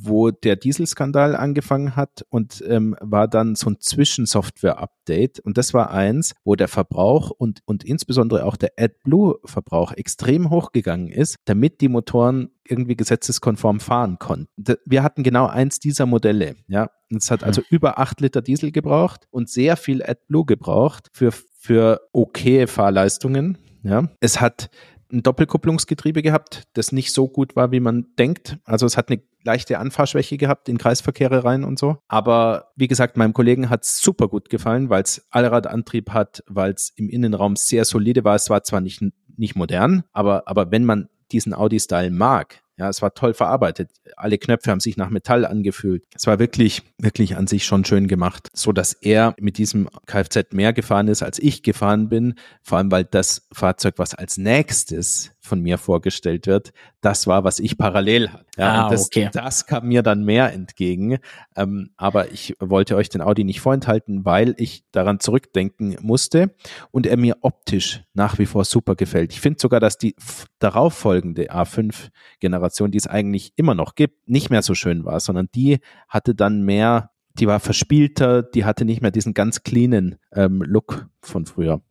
[0.07, 5.39] wo der Dieselskandal angefangen hat und ähm, war dann so ein Zwischensoftware-Update.
[5.39, 11.09] Und das war eins, wo der Verbrauch und, und insbesondere auch der AdBlue-Verbrauch extrem hochgegangen
[11.09, 14.47] ist, damit die Motoren irgendwie gesetzeskonform fahren konnten.
[14.85, 16.89] Wir hatten genau eins dieser Modelle, ja.
[17.15, 22.01] Es hat also über acht Liter Diesel gebraucht und sehr viel AdBlue gebraucht für, für
[22.11, 24.09] okay Fahrleistungen, ja.
[24.19, 24.69] Es hat
[25.11, 28.57] ein Doppelkupplungsgetriebe gehabt, das nicht so gut war, wie man denkt.
[28.63, 31.97] Also es hat eine leichte Anfahrschwäche gehabt in Kreisverkehre rein und so.
[32.07, 36.73] Aber wie gesagt, meinem Kollegen hat es super gut gefallen, weil es Allradantrieb hat, weil
[36.73, 38.35] es im Innenraum sehr solide war.
[38.35, 39.01] Es war zwar nicht,
[39.37, 43.91] nicht modern, aber, aber wenn man diesen Audi-Style mag, ja, es war toll verarbeitet.
[44.17, 46.03] Alle Knöpfe haben sich nach Metall angefühlt.
[46.13, 50.51] Es war wirklich, wirklich an sich schon schön gemacht, so dass er mit diesem Kfz
[50.51, 52.35] mehr gefahren ist, als ich gefahren bin.
[52.63, 57.59] Vor allem, weil das Fahrzeug, was als nächstes von mir vorgestellt wird, das war, was
[57.59, 58.45] ich parallel hatte.
[58.57, 59.29] Ja, ah, das, okay.
[59.31, 61.19] das kam mir dann mehr entgegen.
[61.55, 66.55] Ähm, aber ich wollte euch den Audi nicht vorenthalten, weil ich daran zurückdenken musste
[66.91, 69.33] und er mir optisch nach wie vor super gefällt.
[69.33, 70.15] Ich finde sogar, dass die
[70.59, 75.79] darauffolgende A5-Generation, die es eigentlich immer noch gibt, nicht mehr so schön war, sondern die
[76.07, 81.07] hatte dann mehr, die war verspielter, die hatte nicht mehr diesen ganz cleanen ähm, Look
[81.21, 81.81] von früher.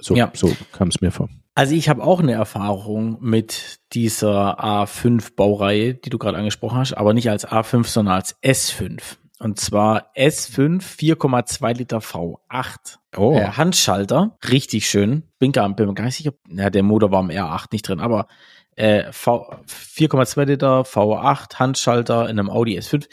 [0.00, 0.30] So, ja.
[0.34, 1.28] so kam es mir vor.
[1.56, 7.14] Also ich habe auch eine Erfahrung mit dieser A5-Baureihe, die du gerade angesprochen hast, aber
[7.14, 9.00] nicht als A5, sondern als S5.
[9.38, 12.98] Und zwar S5 4,2 Liter V8.
[13.16, 13.36] Oh.
[13.36, 15.24] Äh, Handschalter, richtig schön.
[15.38, 16.32] Bin gar, bin mir gar nicht sicher.
[16.48, 18.26] Ja, der Motor war im R8 nicht drin, aber
[18.76, 23.06] äh, 4,2 Liter V8 Handschalter in einem Audi S5.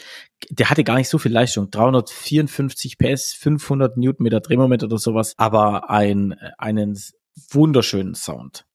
[0.50, 1.70] Der hatte gar nicht so viel Leistung.
[1.70, 5.34] 354 PS, 500 Newtonmeter Drehmoment oder sowas.
[5.36, 6.96] Aber ein, einen
[7.50, 8.66] wunderschönen Sound.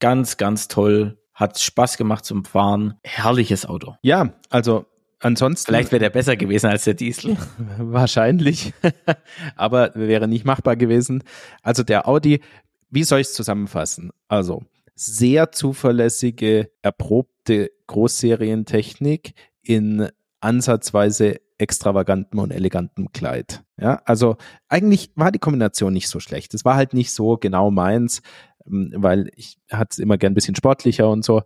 [0.00, 1.18] Ganz, ganz toll.
[1.32, 2.94] Hat Spaß gemacht zum Fahren.
[3.02, 3.96] Herrliches Auto.
[4.02, 4.86] Ja, also
[5.20, 5.66] ansonsten.
[5.66, 7.36] Vielleicht wäre der besser gewesen als der Diesel.
[7.78, 8.72] Wahrscheinlich.
[9.56, 11.24] Aber wäre nicht machbar gewesen.
[11.62, 12.40] Also der Audi,
[12.90, 14.10] wie soll ich es zusammenfassen?
[14.28, 14.62] Also
[14.94, 20.08] sehr zuverlässige, erprobte Großserientechnik in
[20.40, 23.62] ansatzweise extravaganten und elegantem Kleid.
[23.76, 24.36] Ja, also
[24.68, 26.54] eigentlich war die Kombination nicht so schlecht.
[26.54, 28.22] Es war halt nicht so genau meins,
[28.66, 31.42] ähm, weil ich hatte es immer gern ein bisschen sportlicher und so.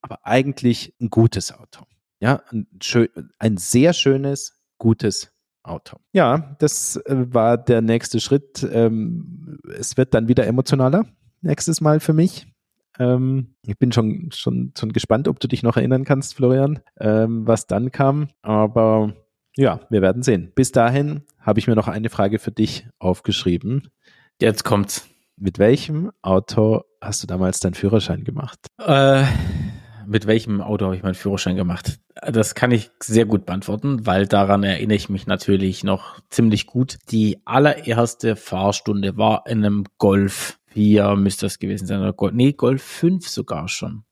[0.00, 1.84] Aber eigentlich ein gutes Auto.
[2.20, 5.32] Ja, ein, schön, ein sehr schönes, gutes
[5.62, 5.98] Auto.
[6.12, 8.66] Ja, das äh, war der nächste Schritt.
[8.70, 11.04] Ähm, es wird dann wieder emotionaler
[11.40, 12.46] nächstes Mal für mich.
[12.98, 17.68] Ähm, ich bin schon, schon, schon gespannt, ob du dich noch erinnern kannst, Florian, was
[17.68, 18.28] dann kam.
[18.42, 19.14] Aber
[19.58, 20.52] ja, wir werden sehen.
[20.54, 23.88] Bis dahin habe ich mir noch eine Frage für dich aufgeschrieben.
[24.40, 25.08] Jetzt kommt's.
[25.36, 28.68] Mit welchem Auto hast du damals deinen Führerschein gemacht?
[28.78, 29.24] Äh,
[30.06, 31.98] mit welchem Auto habe ich meinen Führerschein gemacht?
[32.14, 36.98] Das kann ich sehr gut beantworten, weil daran erinnere ich mich natürlich noch ziemlich gut.
[37.10, 42.00] Die allererste Fahrstunde war in einem Golf 4 müsste das gewesen sein.
[42.00, 44.04] Oder Golf, nee, Golf 5 sogar schon.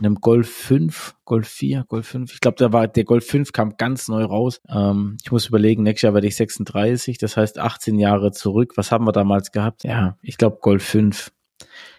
[0.00, 2.32] In einem Golf 5, Golf 4, Golf 5.
[2.32, 4.60] Ich glaube, da war der Golf 5 kam ganz neu raus.
[4.68, 8.72] Ähm, ich muss überlegen, nächstes Jahr werde ich 36, das heißt 18 Jahre zurück.
[8.76, 9.84] Was haben wir damals gehabt?
[9.84, 11.32] Ja, ich glaube Golf 5.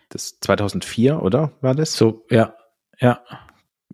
[0.09, 1.53] Das 2004, oder?
[1.61, 1.93] War das?
[1.93, 2.53] So, ja,
[2.99, 3.23] ja.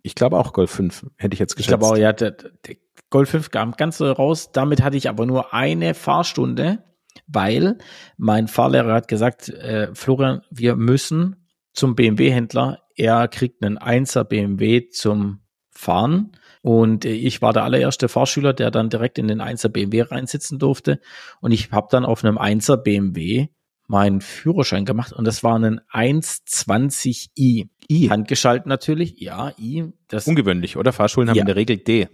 [0.02, 1.60] Ich glaube auch Golf 5, hätte ich jetzt geschätzt.
[1.60, 2.78] Ich glaube auch, ja, der, der
[3.12, 4.52] Golf 5 kam ganz neu raus.
[4.52, 6.84] Damit hatte ich aber nur eine Fahrstunde
[7.28, 7.78] weil
[8.18, 11.41] mein Fahrlehrer hat gesagt, äh, Florian, wir müssen
[11.74, 12.80] zum BMW-Händler.
[12.96, 16.34] Er kriegt einen 1er BMW zum Fahren.
[16.62, 20.60] Und äh, ich war der allererste Fahrschüler, der dann direkt in den 1er BMW reinsitzen
[20.60, 21.00] durfte.
[21.40, 23.48] Und ich habe dann auf einem 1er BMW
[23.88, 27.68] meinen Führerschein gemacht und das war ein 120i.
[27.90, 28.08] I.
[28.10, 29.92] Handgeschaltet natürlich, ja, I.
[30.08, 30.94] Das Ungewöhnlich, oder?
[30.94, 31.42] Fahrschulen haben ja.
[31.42, 32.08] in der Regel D.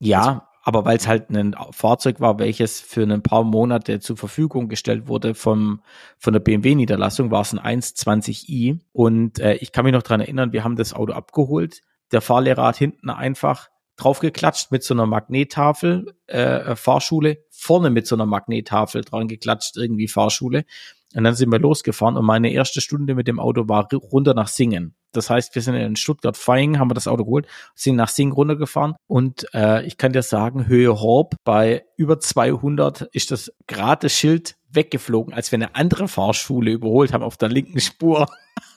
[0.00, 4.68] Ja, aber weil es halt ein Fahrzeug war, welches für ein paar Monate zur Verfügung
[4.68, 5.82] gestellt wurde vom,
[6.16, 8.78] von der BMW-Niederlassung, war es ein 120i.
[8.92, 11.80] Und äh, ich kann mich noch dran erinnern, wir haben das Auto abgeholt.
[12.12, 18.14] Der Fahrlehrer hat hinten einfach draufgeklatscht mit so einer Magnettafel, äh, Fahrschule, vorne mit so
[18.14, 20.66] einer Magnettafel dran geklatscht, irgendwie Fahrschule.
[21.14, 24.48] Und dann sind wir losgefahren und meine erste Stunde mit dem Auto war runter nach
[24.48, 24.94] Singen.
[25.12, 28.94] Das heißt, wir sind in Stuttgart-Feing, haben wir das Auto geholt, sind nach Singen runtergefahren
[29.08, 34.56] und äh, ich kann dir sagen, Höhe Horb bei über 200 ist das gerade Schild
[34.68, 38.28] weggeflogen, als wir eine andere Fahrschule überholt haben auf der linken Spur.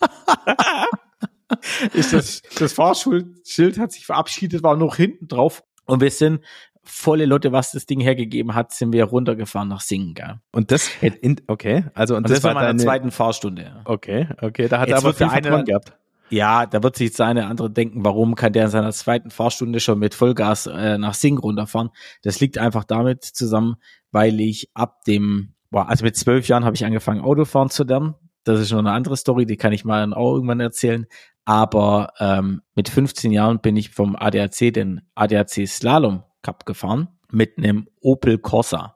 [1.93, 6.43] ist das, das Fahrschulschild hat sich verabschiedet, war noch hinten drauf und wir sind
[6.83, 10.13] volle Lotte, was das Ding hergegeben hat, sind wir runtergefahren nach Singen.
[10.13, 10.39] Gell?
[10.51, 13.81] Und das, in, okay, also und, und das, das, war meine zweiten Fahrstunde.
[13.85, 15.93] Okay, okay, da hat Jetzt er aber viel eine, gehabt.
[16.29, 19.79] Ja, da wird sich jetzt eine andere denken, warum kann der in seiner zweiten Fahrstunde
[19.79, 21.89] schon mit Vollgas äh, nach Sing runterfahren?
[22.21, 23.75] Das liegt einfach damit zusammen,
[24.11, 28.15] weil ich ab dem, boah, also mit zwölf Jahren habe ich angefangen, Autofahren zu lernen.
[28.43, 31.05] Das ist schon eine andere Story, die kann ich mal auch irgendwann erzählen.
[31.45, 37.57] Aber ähm, mit 15 Jahren bin ich vom ADAC, den ADAC Slalom Cup gefahren mit
[37.57, 38.95] einem Opel Corsa.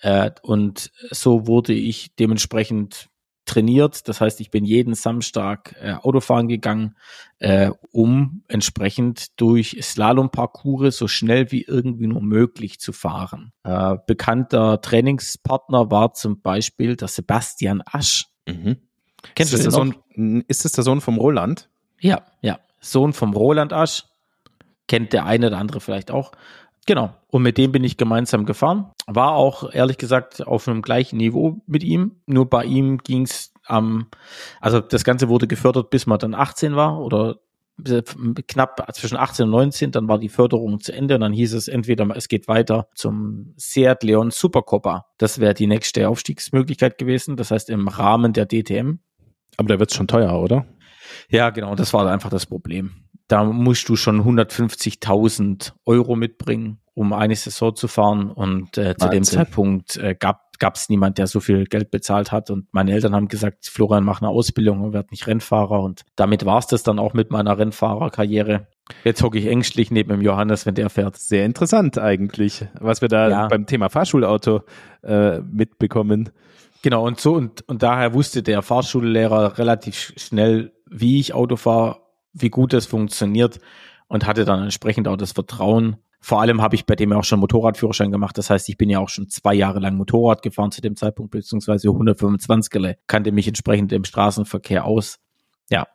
[0.00, 3.08] Äh, und so wurde ich dementsprechend
[3.46, 4.08] trainiert.
[4.08, 6.96] Das heißt, ich bin jeden Samstag äh, Autofahren gegangen,
[7.38, 13.52] äh, um entsprechend durch Slalomparcours so schnell wie irgendwie nur möglich zu fahren.
[13.62, 18.26] Äh, bekannter Trainingspartner war zum Beispiel der Sebastian Asch.
[18.46, 18.78] Mhm.
[19.34, 21.68] Kennst ist du das der Sohn, Ist das der Sohn vom Roland?
[22.00, 22.58] Ja, ja.
[22.80, 24.04] Sohn vom Roland Asch.
[24.88, 26.32] Kennt der eine oder andere vielleicht auch.
[26.86, 27.12] Genau.
[27.26, 28.92] Und mit dem bin ich gemeinsam gefahren.
[29.06, 32.22] War auch ehrlich gesagt auf einem gleichen Niveau mit ihm.
[32.26, 34.06] Nur bei ihm ging es am,
[34.60, 37.40] also das Ganze wurde gefördert, bis man dann 18 war oder
[38.46, 41.68] knapp zwischen 18 und 19, dann war die Förderung zu Ende und dann hieß es
[41.68, 45.06] entweder es geht weiter zum Seat Leon Supercopa.
[45.18, 49.00] Das wäre die nächste Aufstiegsmöglichkeit gewesen, das heißt im Rahmen der DTM.
[49.58, 50.66] Aber da wird es schon teuer, oder?
[51.28, 57.12] Ja, genau, das war einfach das Problem da musst du schon 150.000 Euro mitbringen, um
[57.12, 58.30] eine Saison zu fahren.
[58.30, 62.50] Und äh, zu dem Zeitpunkt äh, gab es niemand, der so viel Geld bezahlt hat.
[62.50, 65.80] Und meine Eltern haben gesagt, Florian, mach eine Ausbildung und werd nicht Rennfahrer.
[65.82, 68.68] Und damit war es das dann auch mit meiner Rennfahrerkarriere.
[69.02, 71.16] Jetzt hocke ich ängstlich neben dem Johannes, wenn der fährt.
[71.16, 73.48] Sehr interessant eigentlich, was wir da ja.
[73.48, 74.62] beim Thema Fahrschulauto
[75.02, 76.30] äh, mitbekommen.
[76.82, 82.05] Genau, und so und, und daher wusste der Fahrschullehrer relativ schnell, wie ich Auto fahre
[82.36, 83.60] wie gut das funktioniert
[84.08, 85.96] und hatte dann entsprechend auch das Vertrauen.
[86.20, 88.36] Vor allem habe ich bei dem ja auch schon Motorradführerschein gemacht.
[88.38, 91.30] Das heißt, ich bin ja auch schon zwei Jahre lang Motorrad gefahren zu dem Zeitpunkt,
[91.32, 95.18] beziehungsweise 125er, kannte mich entsprechend im Straßenverkehr aus.
[95.70, 95.86] Ja,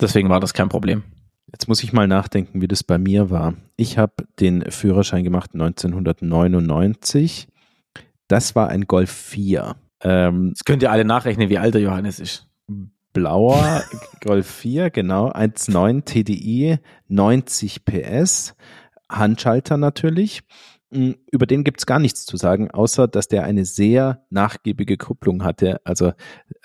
[0.00, 1.02] deswegen war das kein Problem.
[1.50, 3.54] Jetzt muss ich mal nachdenken, wie das bei mir war.
[3.76, 7.48] Ich habe den Führerschein gemacht 1999.
[8.26, 9.76] Das war ein Golf 4.
[10.00, 12.48] Ähm, das könnt ihr alle nachrechnen, wie alt der Johannes ist.
[13.14, 13.82] Blauer
[14.20, 15.30] Golf 4, genau.
[15.30, 18.54] 1.9 TDI, 90 PS,
[19.08, 20.42] Handschalter natürlich.
[20.92, 25.44] Hm, über den gibt's gar nichts zu sagen, außer dass der eine sehr nachgiebige Kupplung
[25.44, 26.12] hatte, also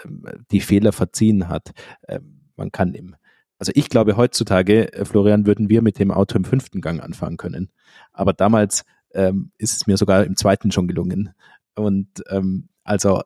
[0.04, 1.72] ähm, die Fehler verziehen hat.
[2.08, 3.16] Ähm, man kann im,
[3.60, 7.38] also ich glaube heutzutage, äh, Florian, würden wir mit dem Auto im fünften Gang anfahren
[7.38, 7.72] können.
[8.12, 11.34] Aber damals ähm, ist es mir sogar im zweiten schon gelungen.
[11.76, 13.22] Und ähm, also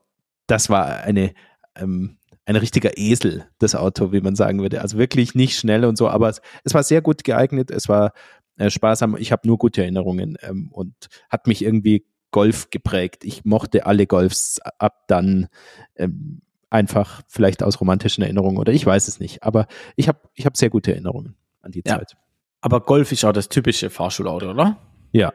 [0.48, 1.34] das war eine,
[1.76, 4.82] ähm, ein richtiger Esel, das Auto, wie man sagen würde.
[4.82, 8.14] Also wirklich nicht schnell und so, aber es, es war sehr gut geeignet, es war
[8.58, 9.16] äh, sparsam.
[9.18, 10.94] Ich habe nur gute Erinnerungen ähm, und
[11.30, 13.24] hat mich irgendwie Golf geprägt.
[13.24, 15.48] Ich mochte alle Golfs ab dann
[15.96, 19.44] ähm, einfach vielleicht aus romantischen Erinnerungen oder ich weiß es nicht.
[19.44, 21.98] Aber ich habe ich hab sehr gute Erinnerungen an die ja.
[21.98, 22.18] Zeit.
[22.62, 24.78] Aber Golf ist auch das typische Fahrschulauto, oder?
[25.12, 25.34] Ja,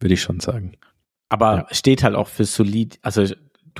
[0.00, 0.72] würde ich schon sagen.
[1.28, 1.66] Aber ja.
[1.70, 3.24] steht halt auch für solid, also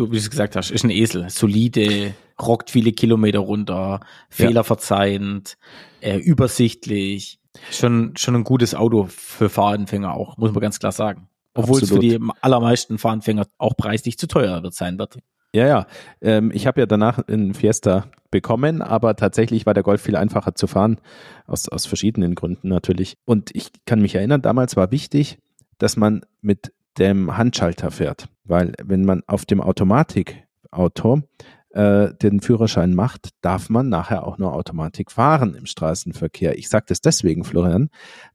[0.01, 1.29] du, wie du gesagt hast, ist ein Esel.
[1.29, 5.59] Solide, rockt viele Kilometer runter, fehlerverzeihend,
[6.01, 7.39] äh, übersichtlich.
[7.71, 11.29] Schon, schon ein gutes Auto für Fahranfänger auch, muss man ganz klar sagen.
[11.55, 12.05] Obwohl Absolut.
[12.05, 15.19] es für die allermeisten Fahranfänger auch preislich zu teuer wird sein wird.
[15.53, 15.87] Ja, ja.
[16.21, 20.55] Ähm, ich habe ja danach einen Fiesta bekommen, aber tatsächlich war der Golf viel einfacher
[20.55, 21.01] zu fahren,
[21.47, 23.19] aus, aus verschiedenen Gründen natürlich.
[23.25, 25.39] Und ich kann mich erinnern, damals war wichtig,
[25.79, 28.29] dass man mit dem Handschalter fährt.
[28.51, 31.23] Weil wenn man auf dem Automatikauto
[31.71, 36.59] äh, den Führerschein macht, darf man nachher auch nur Automatik fahren im Straßenverkehr.
[36.59, 37.91] Ich sage das deswegen, Florian,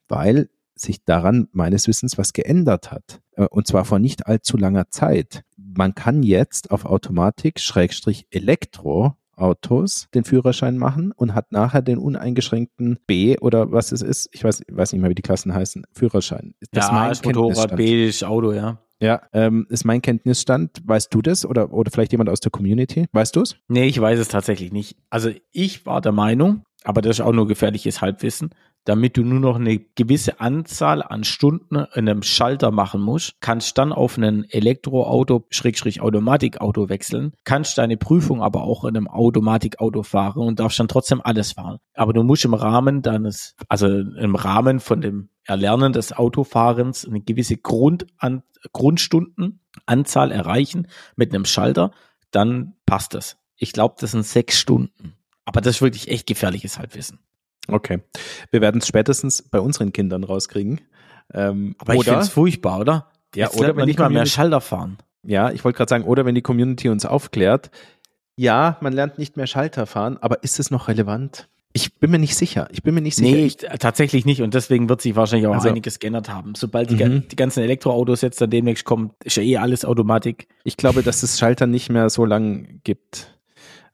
[0.08, 3.22] weil sich daran meines Wissens was geändert hat.
[3.34, 5.44] Äh, und zwar vor nicht allzu langer Zeit.
[5.58, 11.98] Man kann jetzt auf Automatik Schrägstrich Elektro Autos den Führerschein machen und hat nachher den
[11.98, 15.86] uneingeschränkten B oder was es ist, ich weiß, weiß nicht mehr, wie die Klassen heißen,
[15.92, 16.54] Führerschein.
[16.72, 18.80] Das ja, ist mein Motorrad, B ist Auto, ja.
[19.00, 20.82] Ja, ähm, ist mein Kenntnisstand.
[20.86, 23.08] Weißt du das oder, oder vielleicht jemand aus der Community?
[23.12, 23.58] Weißt du es?
[23.68, 24.98] Nee, ich weiß es tatsächlich nicht.
[25.10, 28.52] Also ich war der Meinung, aber das ist auch nur gefährliches Halbwissen,
[28.86, 33.78] damit du nur noch eine gewisse Anzahl an Stunden in einem Schalter machen musst, kannst
[33.80, 40.04] dann auf ein Elektroauto, Schrägstrich Automatikauto wechseln, kannst deine Prüfung aber auch in einem Automatikauto
[40.04, 41.80] fahren und darfst dann trotzdem alles fahren.
[41.96, 47.22] Aber du musst im Rahmen deines, also im Rahmen von dem Erlernen des Autofahrens eine
[47.22, 48.44] gewisse Grundan
[48.74, 51.92] Grundstundenanzahl erreichen mit einem Schalter,
[52.32, 53.38] dann passt das.
[53.56, 55.14] Ich glaube, das sind sechs Stunden.
[55.46, 57.20] Aber das ist wirklich echt gefährliches Halbwissen.
[57.68, 58.02] Okay.
[58.52, 60.82] Wir werden es spätestens bei unseren Kindern rauskriegen.
[61.34, 63.12] Ähm, Aber ich finde es furchtbar, oder?
[63.36, 64.98] Ja, Jetzt oder wenn nicht mal mehr Schalter fahren.
[65.24, 67.72] Ja, ich wollte gerade sagen, oder wenn die Community uns aufklärt,
[68.36, 71.48] ja, man lernt nicht mehr Schalter fahren, aber ist es noch relevant?
[72.06, 72.68] Bin mir nicht sicher.
[72.72, 73.36] Ich bin mir nicht sicher.
[73.36, 74.44] Nee, ich, tatsächlich nicht.
[74.44, 76.54] Und deswegen wird sich wahrscheinlich auch also, einiges geändert haben.
[76.54, 77.28] Sobald die, mhm.
[77.28, 80.48] die, ganzen Elektroautos jetzt dann demnächst kommen, ist ja eh alles Automatik.
[80.66, 83.36] Ich glaube, dass es Schalter nicht mehr so lang gibt.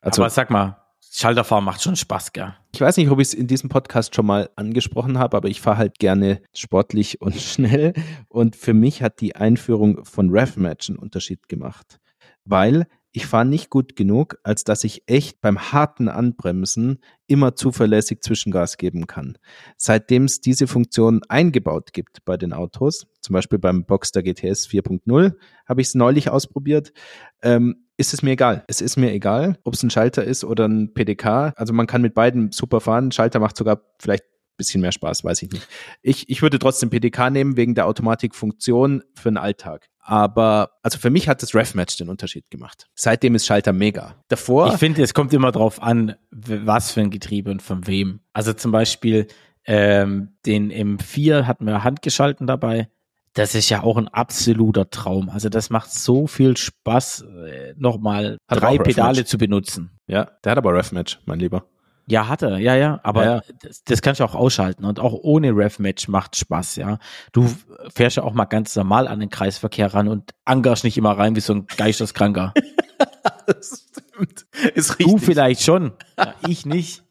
[0.02, 0.76] Also, Aber sag mal,
[1.10, 2.54] Schalterfahren macht schon Spaß, gell?
[2.74, 5.62] Ich weiß nicht, ob ich es in diesem Podcast schon mal angesprochen habe, aber ich
[5.62, 7.94] fahre halt gerne sportlich und schnell.
[8.28, 12.02] Und für mich hat die Einführung von RevMatch einen Unterschied gemacht.
[12.44, 18.22] Weil ich fahre nicht gut genug, als dass ich echt beim harten Anbremsen immer zuverlässig
[18.22, 19.38] Zwischengas geben kann.
[19.78, 25.34] Seitdem es diese Funktion eingebaut gibt bei den Autos, zum Beispiel beim Boxster GTS 4.0,
[25.66, 26.94] habe ich es neulich ausprobiert,
[27.42, 28.64] ähm, ist es mir egal.
[28.68, 31.54] Es ist mir egal, ob es ein Schalter ist oder ein PDK.
[31.56, 33.12] Also man kann mit beiden super fahren.
[33.12, 34.24] Schalter macht sogar vielleicht
[34.62, 35.68] bisschen mehr Spaß, weiß ich nicht.
[36.02, 39.90] Ich, ich würde trotzdem PDK nehmen wegen der Automatikfunktion für den Alltag.
[40.00, 42.88] Aber also für mich hat das RefMatch den Unterschied gemacht.
[42.96, 44.16] Seitdem ist Schalter mega.
[44.30, 44.68] Davor.
[44.68, 48.22] Ich finde, es kommt immer drauf an, was für ein Getriebe und von wem.
[48.34, 49.28] Also zum Beispiel
[49.66, 52.90] ähm, den M4 hatten wir handgeschalten dabei.
[53.34, 55.30] Das ist ja auch ein absoluter Traum.
[55.30, 59.92] Also das macht so viel Spaß, äh, nochmal drei Pedale zu benutzen.
[60.08, 61.66] Ja, der hat aber RefMatch, mein Lieber.
[62.08, 63.00] Ja, hat er, ja, ja.
[63.04, 63.42] Aber ja.
[63.62, 64.86] Das, das kannst du auch ausschalten.
[64.86, 67.00] Und auch ohne Rev-Match macht Spaß, ja.
[67.32, 67.50] Du
[67.94, 71.36] fährst ja auch mal ganz normal an den Kreisverkehr ran und angerst nicht immer rein
[71.36, 72.54] wie so ein Geisteskranker.
[73.46, 74.46] das stimmt.
[74.76, 75.08] Ist richtig.
[75.08, 75.94] Du vielleicht schon.
[76.18, 77.04] Ja, ich nicht.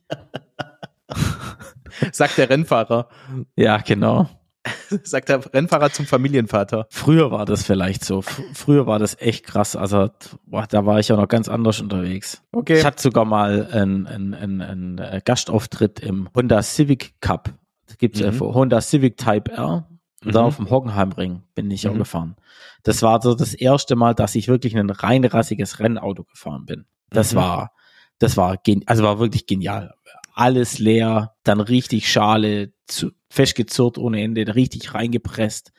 [2.12, 3.08] Sagt der Rennfahrer.
[3.56, 4.28] Ja, genau.
[5.04, 6.86] Sagt der Rennfahrer zum Familienvater.
[6.90, 8.22] Früher war das vielleicht so.
[8.22, 9.74] früher war das echt krass.
[9.76, 10.10] Also
[10.44, 12.42] boah, da war ich ja noch ganz anders unterwegs.
[12.52, 12.78] Okay.
[12.78, 17.54] Ich hatte sogar mal einen, einen, einen, äh, Gastauftritt im Honda Civic Cup.
[17.86, 18.26] Das gibt's mhm.
[18.26, 19.86] äh, Honda Civic Type R.
[20.22, 20.32] Und mhm.
[20.32, 21.92] dann auf dem Hockenheimring bin ich mhm.
[21.92, 22.36] auch gefahren.
[22.82, 26.84] Das war so das erste Mal, dass ich wirklich ein rein rassiges Rennauto gefahren bin.
[27.08, 27.38] Das mhm.
[27.38, 27.72] war,
[28.18, 29.94] das war, also war wirklich genial.
[30.34, 35.72] alles leer, dann richtig Schale, zu, festgezurrt ohne Ende, richtig reingepresst.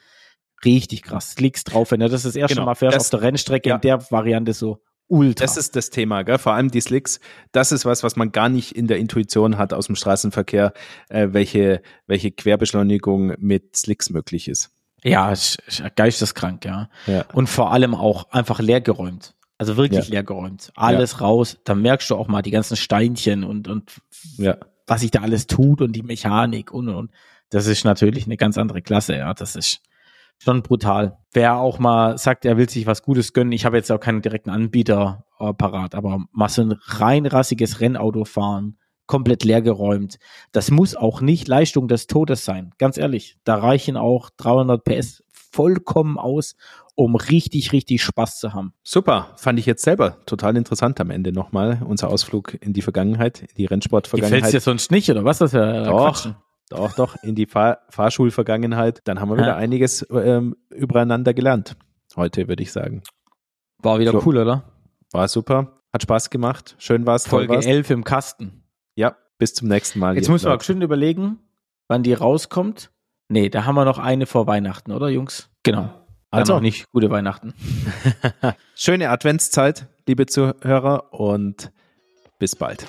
[0.63, 1.31] Richtig krass.
[1.31, 3.75] Slicks drauf, wenn du das das erste genau, Mal fährst auf der Rennstrecke ja.
[3.75, 5.43] in der Variante so ultra.
[5.45, 6.37] Das ist das Thema, gell?
[6.37, 7.19] vor allem die Slicks.
[7.51, 10.73] Das ist was, was man gar nicht in der Intuition hat aus dem Straßenverkehr,
[11.09, 14.71] äh, welche, welche Querbeschleunigung mit Slicks möglich ist.
[15.03, 15.33] Ja,
[15.95, 16.89] geisteskrank, ja.
[17.07, 17.25] ja.
[17.33, 19.33] Und vor allem auch einfach leergeräumt.
[19.57, 20.11] Also wirklich ja.
[20.11, 20.71] leergeräumt.
[20.75, 21.17] Alles ja.
[21.19, 21.57] raus.
[21.63, 23.91] Da merkst du auch mal die ganzen Steinchen und, und
[24.37, 24.57] ja.
[24.87, 27.11] Was sich da alles tut und die Mechanik und, und.
[27.49, 29.33] Das ist natürlich eine ganz andere Klasse, ja.
[29.33, 29.81] Das ist
[30.37, 31.17] schon brutal.
[31.33, 34.21] Wer auch mal sagt, er will sich was Gutes gönnen, ich habe jetzt auch keinen
[34.21, 40.17] direkten Anbieter äh, parat, aber mal so ein rein rassiges Rennauto fahren, komplett leergeräumt.
[40.51, 42.73] Das muss auch nicht Leistung des Todes sein.
[42.77, 46.55] Ganz ehrlich, da reichen auch 300 PS vollkommen aus,
[46.95, 48.73] um richtig, richtig Spaß zu haben.
[48.83, 53.41] Super, fand ich jetzt selber total interessant am Ende nochmal, unser Ausflug in die Vergangenheit,
[53.41, 54.41] in die Rennsportvergangenheit.
[54.41, 55.39] Gefällt dir sonst nicht, oder was?
[55.39, 56.27] Das ja doch,
[56.69, 59.01] doch, doch, in die Fahr Fahrschulvergangenheit.
[59.03, 59.55] Dann haben wir wieder ja.
[59.57, 61.75] einiges ähm, übereinander gelernt.
[62.15, 63.03] Heute, würde ich sagen.
[63.79, 64.21] War wieder so.
[64.25, 64.63] cool, oder?
[65.11, 65.81] War super.
[65.91, 66.75] Hat Spaß gemacht.
[66.77, 67.27] Schön war es.
[67.27, 68.63] Folge 11 im Kasten.
[68.95, 70.15] Ja, bis zum nächsten Mal.
[70.15, 71.39] Jetzt muss man auch schön überlegen,
[71.87, 72.90] wann die rauskommt.
[73.31, 75.49] Nee, da haben wir noch eine vor Weihnachten, oder Jungs?
[75.63, 75.89] Genau.
[76.31, 77.53] Also noch nicht gute Weihnachten.
[78.75, 81.71] Schöne Adventszeit, liebe Zuhörer, und
[82.39, 82.85] bis bald.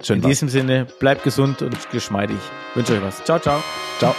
[0.00, 0.28] Schön In was.
[0.28, 2.38] diesem Sinne, bleibt gesund und geschmeidig.
[2.74, 3.24] wünsche euch was.
[3.24, 3.60] Ciao, ciao.
[3.98, 4.14] Ciao.